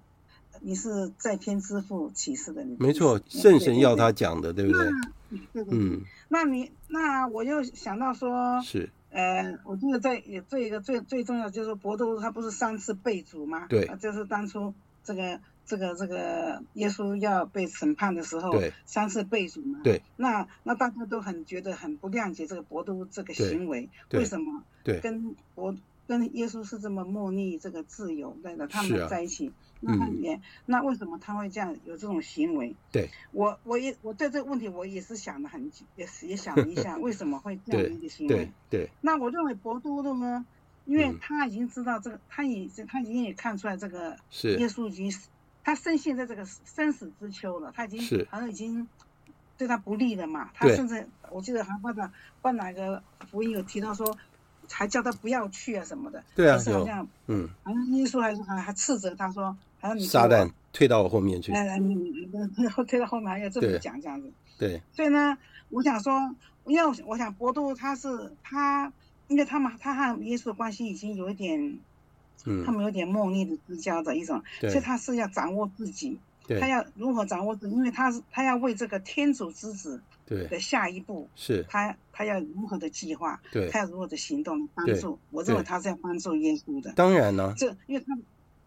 [0.59, 2.77] 你是在天之父启示的你。
[2.79, 5.65] 没错，圣神要他讲的，对不对？
[5.71, 8.87] 嗯，那你那我又想到说是。
[9.13, 13.67] 呃，我记得在也这一个最最重要就是说，伯多他不是三次被主吗？
[13.67, 14.73] 对，就是当初
[15.03, 18.53] 这个这个这个耶稣要被审判的时候，
[18.85, 19.79] 三次被主嘛。
[19.83, 24.63] 对，那那大家都很觉得很不谅解这个博都这个行为，为什么？
[24.83, 25.75] 对，跟伯
[26.07, 29.51] 跟耶稣是这么默逆这个自由，对的，他们在一起。
[29.83, 32.75] 那也、嗯，那为什么他会这样有这种行为？
[32.91, 38.51] 对，我我也我对这个问题我也是想了很久，也是也想了一下， 为什么会这样的一个行为？
[38.69, 40.45] 对，那我认为博都的呢，
[40.85, 45.11] 因为他已经知道这个，嗯、他已经他已经也看出来这个耶稣已经，
[45.63, 48.87] 他深陷在这个生死之秋了，他已经好像已经
[49.57, 50.49] 对他不利了嘛。
[50.53, 52.09] 他甚至我记得还放在
[52.41, 54.17] 放哪个福音有提到说。
[54.73, 62.25] 还叫他不要去啊什么的，对啊，是好像嗯，好像耶稣还是还还斥责他说，好像你撒旦退到我后面去，哎哎，你你
[62.87, 65.37] 退到后面还要这么讲这样子，对，所以呢，
[65.71, 68.93] 我想说，因为我想博多他是他，
[69.31, 71.79] 因为他们他和耶稣的关系已经有一点，
[72.45, 76.19] 嗯，他们有点莫逆的之交的一种，所以他是要掌握自己，
[76.59, 80.01] 他要如何掌握自己，因为他是他要为这个天主之子。
[80.23, 83.41] 对的下一步是他，他要如何的计划？
[83.51, 85.19] 对，他要如何的行动帮助？
[85.29, 86.93] 我认为他是要帮助耶稣的。
[86.93, 88.17] 当然了，这因为他，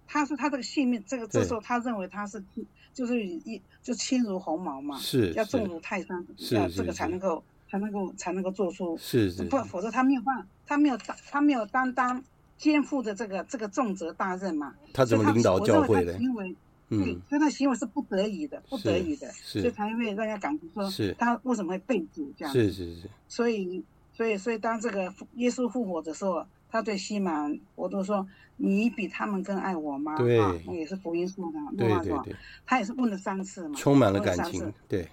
[0.06, 2.44] 他说他这个性命，这个这时候他认为他是
[2.92, 7.42] 就是一就轻如鸿毛嘛，是要重如泰山，要这个才能够
[7.74, 12.22] 才能够才能够做出是是，不否则他没有办法，他没有担他没有担当
[12.56, 14.72] 肩负的这个这个重责大任嘛。
[14.92, 16.16] 他怎么领导教会的？
[16.18, 16.54] 因为
[16.88, 22.52] 对，所以他行为是不得已的，不得已的，所以才会让人家感觉说，是他为什么会被主这样？
[22.54, 23.10] 是是是。
[23.26, 28.24] 所以，所以，所以当这个耶稣复活的时候，他对西满我都说
[28.56, 32.36] ：“你比他们更爱我吗？”对，那也是福音说的，对对对。
[32.64, 34.72] 他也是问了三次嘛，充满了感情。
[34.86, 35.08] 对，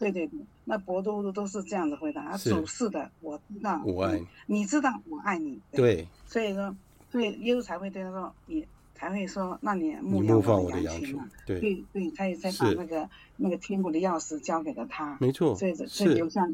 [0.00, 0.40] 对对对。
[0.64, 6.08] 那博多禄都是这样子回答：“他主是的，我知道，我爱你，你知道我爱你。”对。
[6.26, 6.74] 所以说，
[7.12, 11.26] 所以耶稣才会对他说：“你。”才会说，那你牧放我的羊群嘛？
[11.46, 15.16] 对对，对，他也才把那个那个天国的钥匙交给了他。
[15.18, 16.46] 没错，所以所以留下，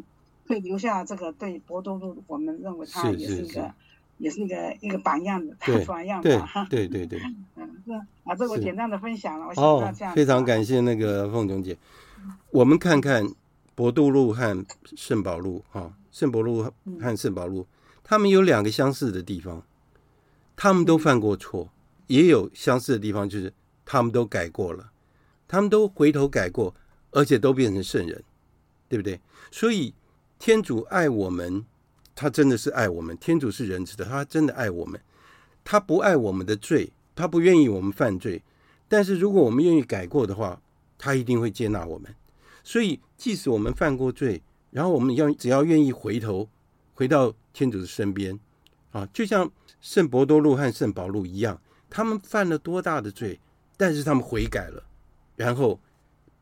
[0.47, 3.75] 会留下这个对博多禄，我们认为他也是一个，
[4.19, 6.65] 也是一个一个榜样的，榜样的哈。
[6.71, 7.21] 对对对，
[7.57, 7.93] 嗯，是
[8.23, 10.15] 啊，这我简单的分享了，我想到这样。
[10.15, 11.77] 非常感谢那个凤琼姐。
[12.51, 13.35] 我们看看
[13.75, 14.65] 伯多禄和
[14.97, 17.67] 圣保禄哈，圣伯禄和圣保禄，
[18.03, 19.63] 他们有两个相似的地方，
[20.57, 21.71] 他们都犯过错。
[22.09, 23.53] 也有相似的地方，就是
[23.85, 24.93] 他们都改过了，
[25.49, 26.73] 他们都回头改过，
[27.11, 28.23] 而且都变成圣人，
[28.89, 29.21] 对不对？
[29.51, 29.93] 所以
[30.39, 31.65] 天主爱我们，
[32.15, 33.17] 他真的是爱我们。
[33.19, 35.01] 天主是仁慈的，他真的爱我们。
[35.65, 38.41] 他不爱我们的罪，他不愿意我们犯罪。
[38.87, 40.63] 但是如果我们愿意改过的话，
[40.99, 42.15] 他一定会接纳我们。
[42.63, 46.49] 所以即使我们犯过罪，然后我们要只要愿意回头，
[46.95, 48.39] 回到天主的身边，
[48.91, 51.61] 啊，就像圣伯多禄和圣保禄一样。
[51.89, 53.39] 他们犯了多大的罪，
[53.77, 54.83] 但是他们悔改了，
[55.37, 55.81] 然后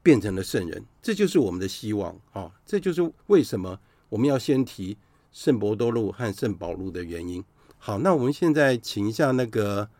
[0.03, 2.51] 变成了圣人，这就是我们的希望啊！
[2.65, 3.79] 这就是为什么
[4.09, 4.97] 我们要先提
[5.31, 7.45] 圣伯多禄和圣保禄的原因。
[7.77, 9.91] 好，那我们现在请一下那个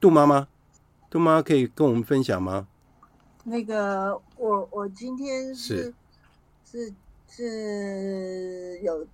[0.00, 0.46] 杜妈妈，
[1.10, 2.68] 杜妈妈可以跟我们分享吗？
[3.44, 5.94] 那个，我我今天是
[6.64, 6.86] 是。
[6.86, 6.92] 是，
[7.28, 9.06] 是有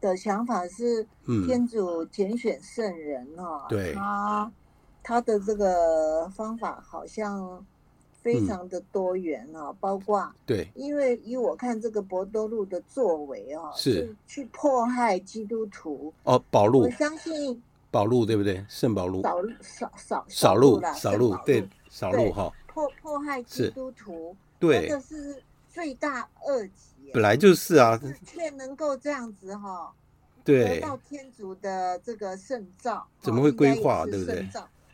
[0.00, 1.06] 的想法是，
[1.46, 3.94] 天主拣选圣人哦，嗯、对。
[3.94, 4.52] 他。
[5.00, 7.64] 他的这个方法好像
[8.20, 18.62] 非常的多元啊，嗯、包括对，因为以我看这个博多禄的作为啊，是，是去迫害基督徒哦，保禄，我相信保禄对不对？
[18.68, 29.92] 圣保禄，少少少少禄，少禄对，少禄哈，迫迫害基督徒，对，这个是罪大恶极，本来就是啊，却能够这样子哈，
[30.44, 34.48] 对，得到天主的这个圣召，怎么会规划，对不对？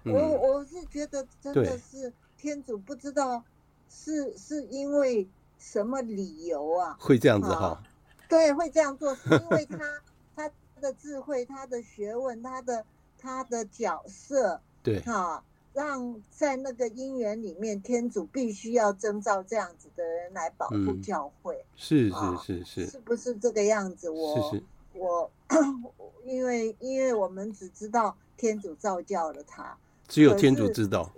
[0.04, 3.42] 我我是觉得真的是天主不知道
[3.90, 5.28] 是是因为
[5.58, 7.82] 什么理由啊，会这样子哈？
[8.30, 9.78] 对，会这样做，是因为他
[10.34, 12.84] 他的智慧、他的学问、他的
[13.18, 15.44] 他的角色，对哈，
[15.74, 21.56] 让在那个姻缘里面，天主必须要征召这样子的人来保护教会。
[21.56, 22.14] 嗯、是是
[22.46, 24.08] 是是、啊，是不是这个样子？
[24.08, 24.62] 我是是
[24.92, 25.28] 我，
[26.24, 31.12] 因为因为我们只知道天主造教了他，只有天主知道。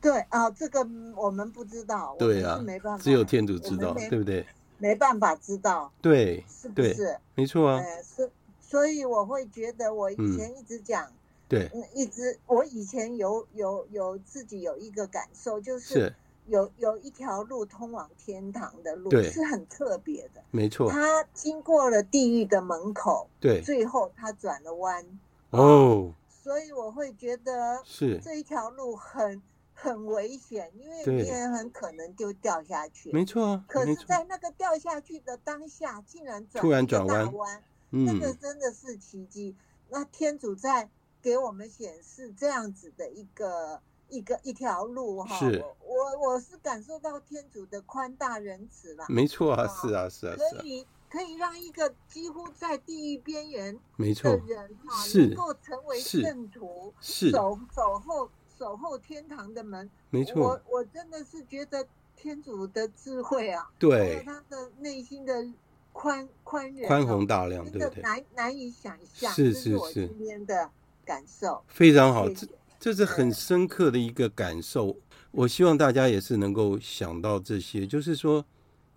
[0.00, 0.80] 对啊，这个
[1.14, 4.44] 我们不知道，对啊，没办法，只有天主知道，对不对？
[4.78, 7.16] 没办法知道，对，是不是？
[7.36, 7.80] 没错啊。
[8.02, 8.28] 是，
[8.60, 11.06] 所以我会觉得，我以前一直讲。
[11.06, 11.12] 嗯
[11.48, 16.14] 对，一直我以前有有有自己有一个感受，就是
[16.46, 20.42] 有有一条路通往天堂的路，是很特别的。
[20.50, 25.02] 没错，他经过了地狱的门口，对，最后他转了弯。
[25.48, 29.40] 哦，所以我会觉得是这一条路很
[29.72, 33.10] 很危险，因为你也很可能就掉下去。
[33.10, 39.56] 没错啊，可是，在那个掉下去的当下，竟然转突然转弯，那个真的是奇迹。
[39.88, 40.90] 那天主在。
[41.28, 49.04] 给我们显示这样子的一个一个一条路哈，我我我是感受到天主的宽大仁慈了。
[49.10, 59.90] 没错啊，是啊是啊，可以可以让一个几乎在地狱边缘没错的人哈，能够成为圣徒，是守守候守候天堂的门。
[60.08, 65.46] 没错，我我真的是觉得天主的智慧啊，对他的内心的
[65.92, 69.30] 宽宽仁宽宏大量，真的难难以想象。
[69.30, 70.70] 是是是，今天的。
[71.08, 72.46] 感受非常好，这
[72.78, 74.94] 这是很深刻的一个感受。
[75.30, 78.44] 我希望大家也是能够想到这些，就是说，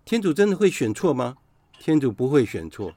[0.04, 1.38] 天主真的会选错吗？
[1.78, 2.92] 天主不会选错。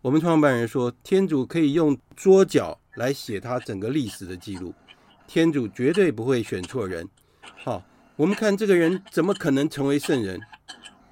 [0.00, 4.72] 我们创办人说，天主可以用桌角来写他整个历史的记录，
[5.26, 7.08] 天主绝对不会选错人。
[7.56, 7.82] 好，
[8.14, 10.40] 我们看这个人怎么可能成为圣人？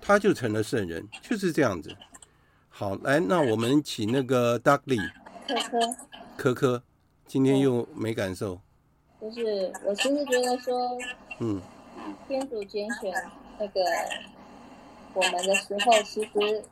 [0.00, 1.92] 他就成了圣人，就是这样子。
[2.68, 5.10] 好，来，那我们请那个 Dudley
[5.48, 5.96] 科科
[6.36, 6.82] 科科。
[7.30, 8.58] 今天又没感受，
[9.20, 10.98] 就是我其实觉得说，
[11.38, 11.62] 嗯，
[12.26, 13.14] 天主拣选
[13.56, 13.80] 那个
[15.14, 16.64] 我们的时候，其实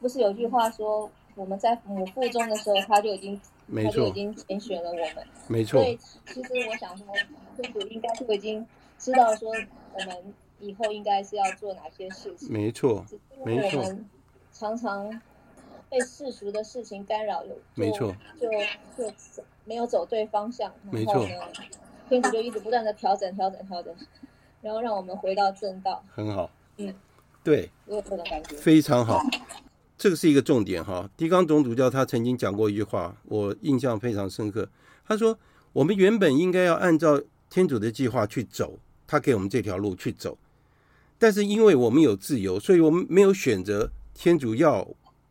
[0.00, 5.80] 不是有句话说，我们在母腹中的时候，他就已经，没错，他就已经拣选了我们，没错。
[5.80, 7.06] 所以其实我想说，
[7.56, 8.66] 天主应该就已经
[8.98, 9.52] 知道说，
[9.94, 13.06] 我们以后应该是要做哪些事情，没错，
[13.44, 13.82] 没错。
[13.82, 14.04] 我们
[14.52, 15.22] 常常
[15.96, 18.48] 被世俗的事情干扰，有没错，就
[18.96, 19.10] 就。
[19.34, 21.26] 就没有走对方向，没错，
[22.08, 23.92] 天主就一直不断的调整、调整、调整，
[24.62, 26.04] 然后让我们回到正道。
[26.14, 26.94] 很好，嗯，
[27.42, 29.20] 对，我有这种感觉，非常好。
[29.98, 31.10] 这个是一个重点哈。
[31.16, 34.68] 狄刚总主教他曾经讲过一句话，我印象非常深刻。
[35.04, 35.36] 他说
[35.74, 37.20] ：“我们原本应该要按照
[37.50, 40.38] 天主的计划去走，他给我们这条路去走，
[41.18, 44.86] 但是因为我们有自由，所以我们没有选择天主要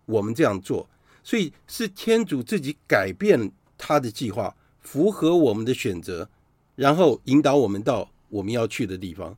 [0.05, 0.89] 我们这样做，
[1.23, 6.29] 所以是天主自己改变。”他的计划符合我们的选择，
[6.75, 9.37] 然后引导我们到我们要去的地方，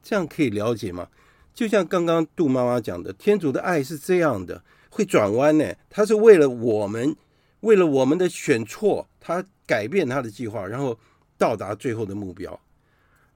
[0.00, 1.08] 这样可以了解吗？
[1.52, 5.74] 就像刚刚杜妈妈讲的，天主的爱是这样的，会转弯呢。
[5.90, 7.16] 他是为了我们，
[7.62, 10.96] 为了我们的选错，他改变他的计划，然后
[11.36, 12.60] 到达最后的目标。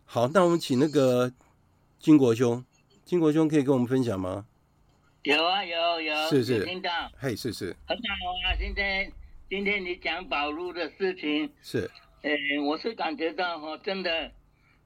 [0.04, 1.32] 好，那我们请那个
[1.98, 2.64] 金国兄，
[3.04, 4.46] 金国兄可以跟我们分享吗？
[5.26, 9.10] 有啊，有有，是是，听到，嘿，是是，很好啊，今天。
[9.48, 11.88] 今天你讲保路的事情是，
[12.22, 12.32] 呃，
[12.64, 14.32] 我是感觉到哈，真的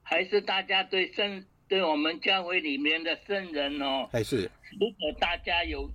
[0.02, 4.50] 还是大家对圣，对我们教会里面的圣人哦，还是。
[4.78, 5.90] 如果大家有，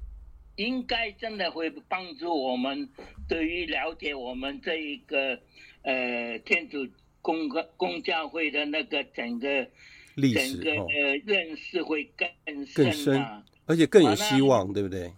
[0.56, 2.90] 应该真的会帮助我们，
[3.30, 5.40] 对于了解我们这一个
[5.84, 6.88] 呃天主
[7.22, 9.68] 公公教会的那个整个
[10.16, 12.28] 历史整个呃认识会更
[12.66, 15.12] 深，更深，而且更有希望，对不对？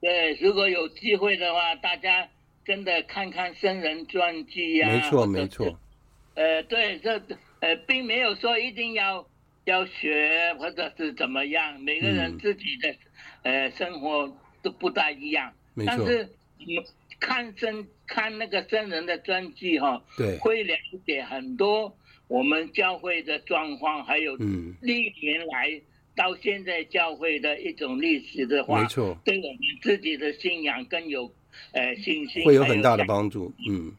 [0.00, 2.28] 对，如果有机会的话，大家。
[2.66, 5.78] 真的看看圣人传记呀，没错没错，
[6.34, 7.20] 呃，对，这
[7.60, 9.28] 呃，并没有说一定要
[9.66, 12.90] 要学或者是怎么样，每个人自己的、
[13.42, 15.94] 嗯、呃生活都不大一样，没错。
[15.94, 16.28] 但是
[17.20, 20.74] 看圣看那个圣人的传记哈，对，会了
[21.04, 21.94] 解很多
[22.28, 24.34] 我们教会的状况，还有
[24.80, 25.68] 历年来
[26.16, 31.30] 到现在教会的一种历史的话，没错，对我们自己的信仰更有。
[31.70, 33.52] 呃，信心会有很大的帮助。
[33.70, 33.92] 嗯，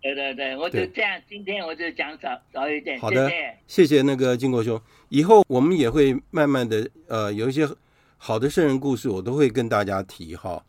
[0.00, 2.98] 对对对，我就这样，今天我就讲早早一点。
[2.98, 3.30] 好的，
[3.66, 4.80] 谢谢那个金国兄。
[5.10, 7.68] 以后我们也会慢慢的，呃，有一些
[8.16, 10.64] 好的圣人故事，我都会跟大家提哈。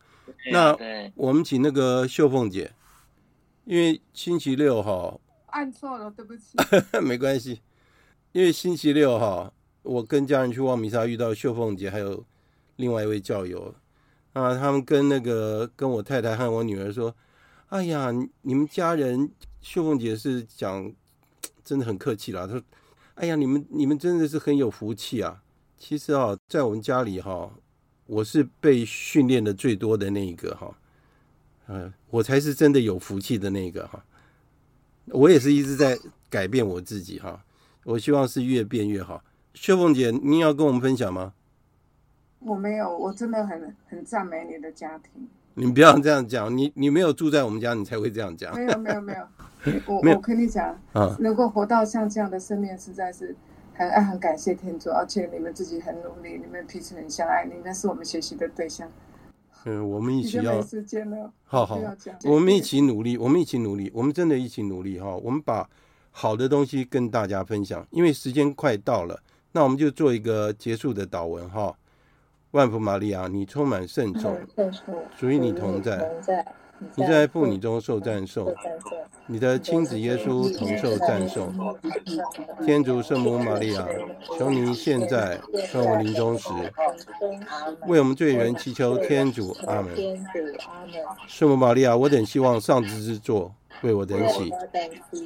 [0.52, 0.76] 那
[1.14, 2.70] 我们请那个秀凤姐，
[3.64, 6.58] 因为星期六哈，按错了，对不起。
[7.02, 7.62] 没关系，
[8.32, 9.50] 因为星期六哈，
[9.84, 12.24] 我跟家人去望弥撒，遇到秀凤姐，还有
[12.76, 13.74] 另外一位教友。
[14.32, 17.14] 啊，他们跟那个跟我太太和我女儿说
[17.68, 18.10] ：“哎呀，
[18.42, 19.30] 你们家人
[19.60, 20.92] 秀凤姐是讲
[21.62, 22.46] 真的很客气啦。
[22.46, 22.62] 他说
[23.14, 25.42] ：“哎呀，你们你们真的是很有福气啊。”
[25.78, 27.52] 其实啊，在我们家里哈，
[28.06, 30.78] 我是被训练的最多的那一个哈。
[31.68, 34.02] 嗯，我才是真的有福气的那个哈。
[35.08, 35.98] 我也是一直在
[36.30, 37.44] 改变我自己哈。
[37.84, 39.22] 我希望是越变越好。
[39.54, 41.32] 秀凤姐，你要跟我们分享吗？
[42.40, 45.28] 我没有，我真的很很赞美你的家庭。
[45.54, 48.54] 你不要这样讲，你你没有住在我们家，你才会这样讲。
[48.54, 49.24] 没有没有没有，
[49.86, 53.34] 我我跟你讲，啊，能够活到像这样的生命，实在是
[53.72, 58.90] 很爱很感谢天主，而且你们自己很努力，你们彼此很相爱，你们是我们学习的对象。
[59.64, 60.56] 嗯，我们一起要。
[60.56, 61.32] 没时间了。
[61.44, 61.80] 好好，
[62.24, 65.16] 我们一起努力，我们一起努力，我们真的一起努力哈。
[65.16, 65.66] 我们把
[66.10, 69.22] 好的东西跟大家分享，因为时间快到了，
[69.56, 71.72] 那我们就做一个结束的祷文哈。
[72.50, 74.36] 万福玛利亚，你充满圣宠，
[75.16, 76.10] 属于你同在，
[76.96, 78.52] 你在妇女中受赞颂，
[79.28, 81.54] 你的亲子耶稣同受赞颂。
[82.66, 83.86] 天主圣母玛利亚，
[84.36, 85.38] 求您现在
[85.72, 86.48] 和我临终时，
[87.86, 89.56] 为我们罪人祈求天主。
[89.68, 89.94] 阿门。
[91.28, 94.52] 圣母玛利亚，我等希望上帝之座为我等起。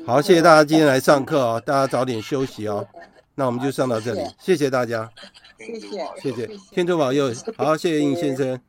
[0.07, 2.87] 好，谢谢大家今天来上课哦，大家早点休息哦。
[3.39, 5.09] 那我们就上到这里，谢谢大家。
[5.57, 5.89] 谢谢，
[6.21, 8.61] 谢谢，天主保佑，好，谢谢应先生。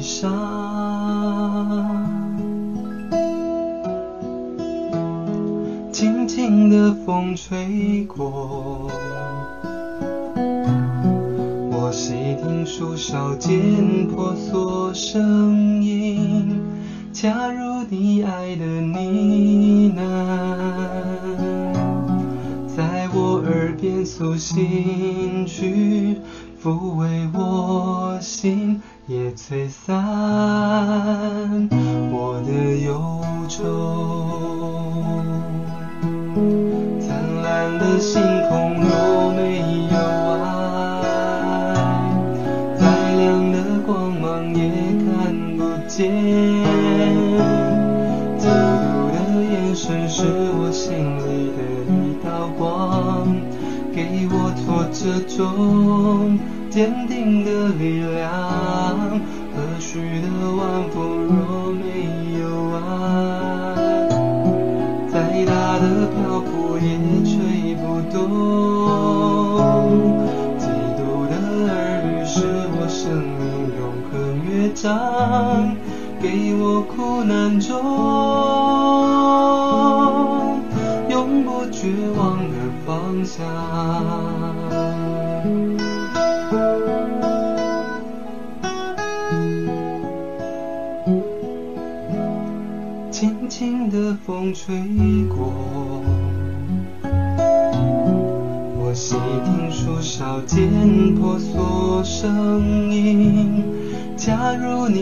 [0.00, 0.30] 伤。
[5.92, 8.90] 轻轻的风吹过。
[11.70, 16.60] 我细听树梢间婆娑声音，
[17.12, 20.02] 恰如你爱的呢喃，
[22.66, 25.23] 在我耳边苏醒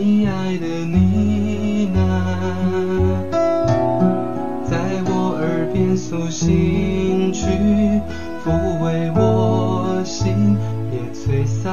[0.03, 1.97] 亲爱的你呢，
[4.69, 7.45] 在我耳边诉心曲，
[8.43, 8.51] 抚
[8.83, 10.57] 慰我心，
[10.91, 11.71] 也摧散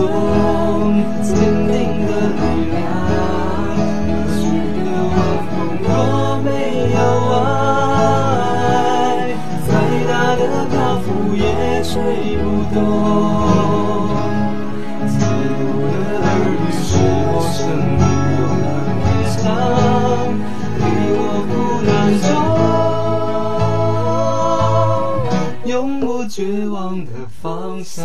[0.00, 1.72] 中坚定
[2.06, 2.42] 的力
[2.72, 2.78] 量。
[4.06, 4.40] 过去
[4.74, 4.78] 的
[5.10, 5.12] 晚
[5.44, 5.88] 风若
[6.42, 6.48] 没
[6.94, 6.98] 有
[7.34, 7.38] 爱，
[9.66, 9.68] 再
[10.08, 10.40] 大的
[10.70, 11.44] 暴风也
[11.82, 11.88] 吹
[12.38, 12.42] 不
[12.74, 12.76] 动。
[15.06, 15.92] 自由的
[16.22, 16.80] 儿女是
[17.28, 17.58] 我生
[17.98, 18.02] 命
[18.38, 18.68] 永恒
[19.04, 19.38] 的唱，
[20.78, 20.80] 陪
[21.12, 21.20] 我
[21.50, 21.52] 苦
[21.84, 21.88] 难
[25.64, 25.70] 中永
[26.00, 26.38] 不绝
[26.68, 26.74] 望
[27.04, 27.10] 的
[27.42, 27.42] 方
[27.84, 27.98] 向。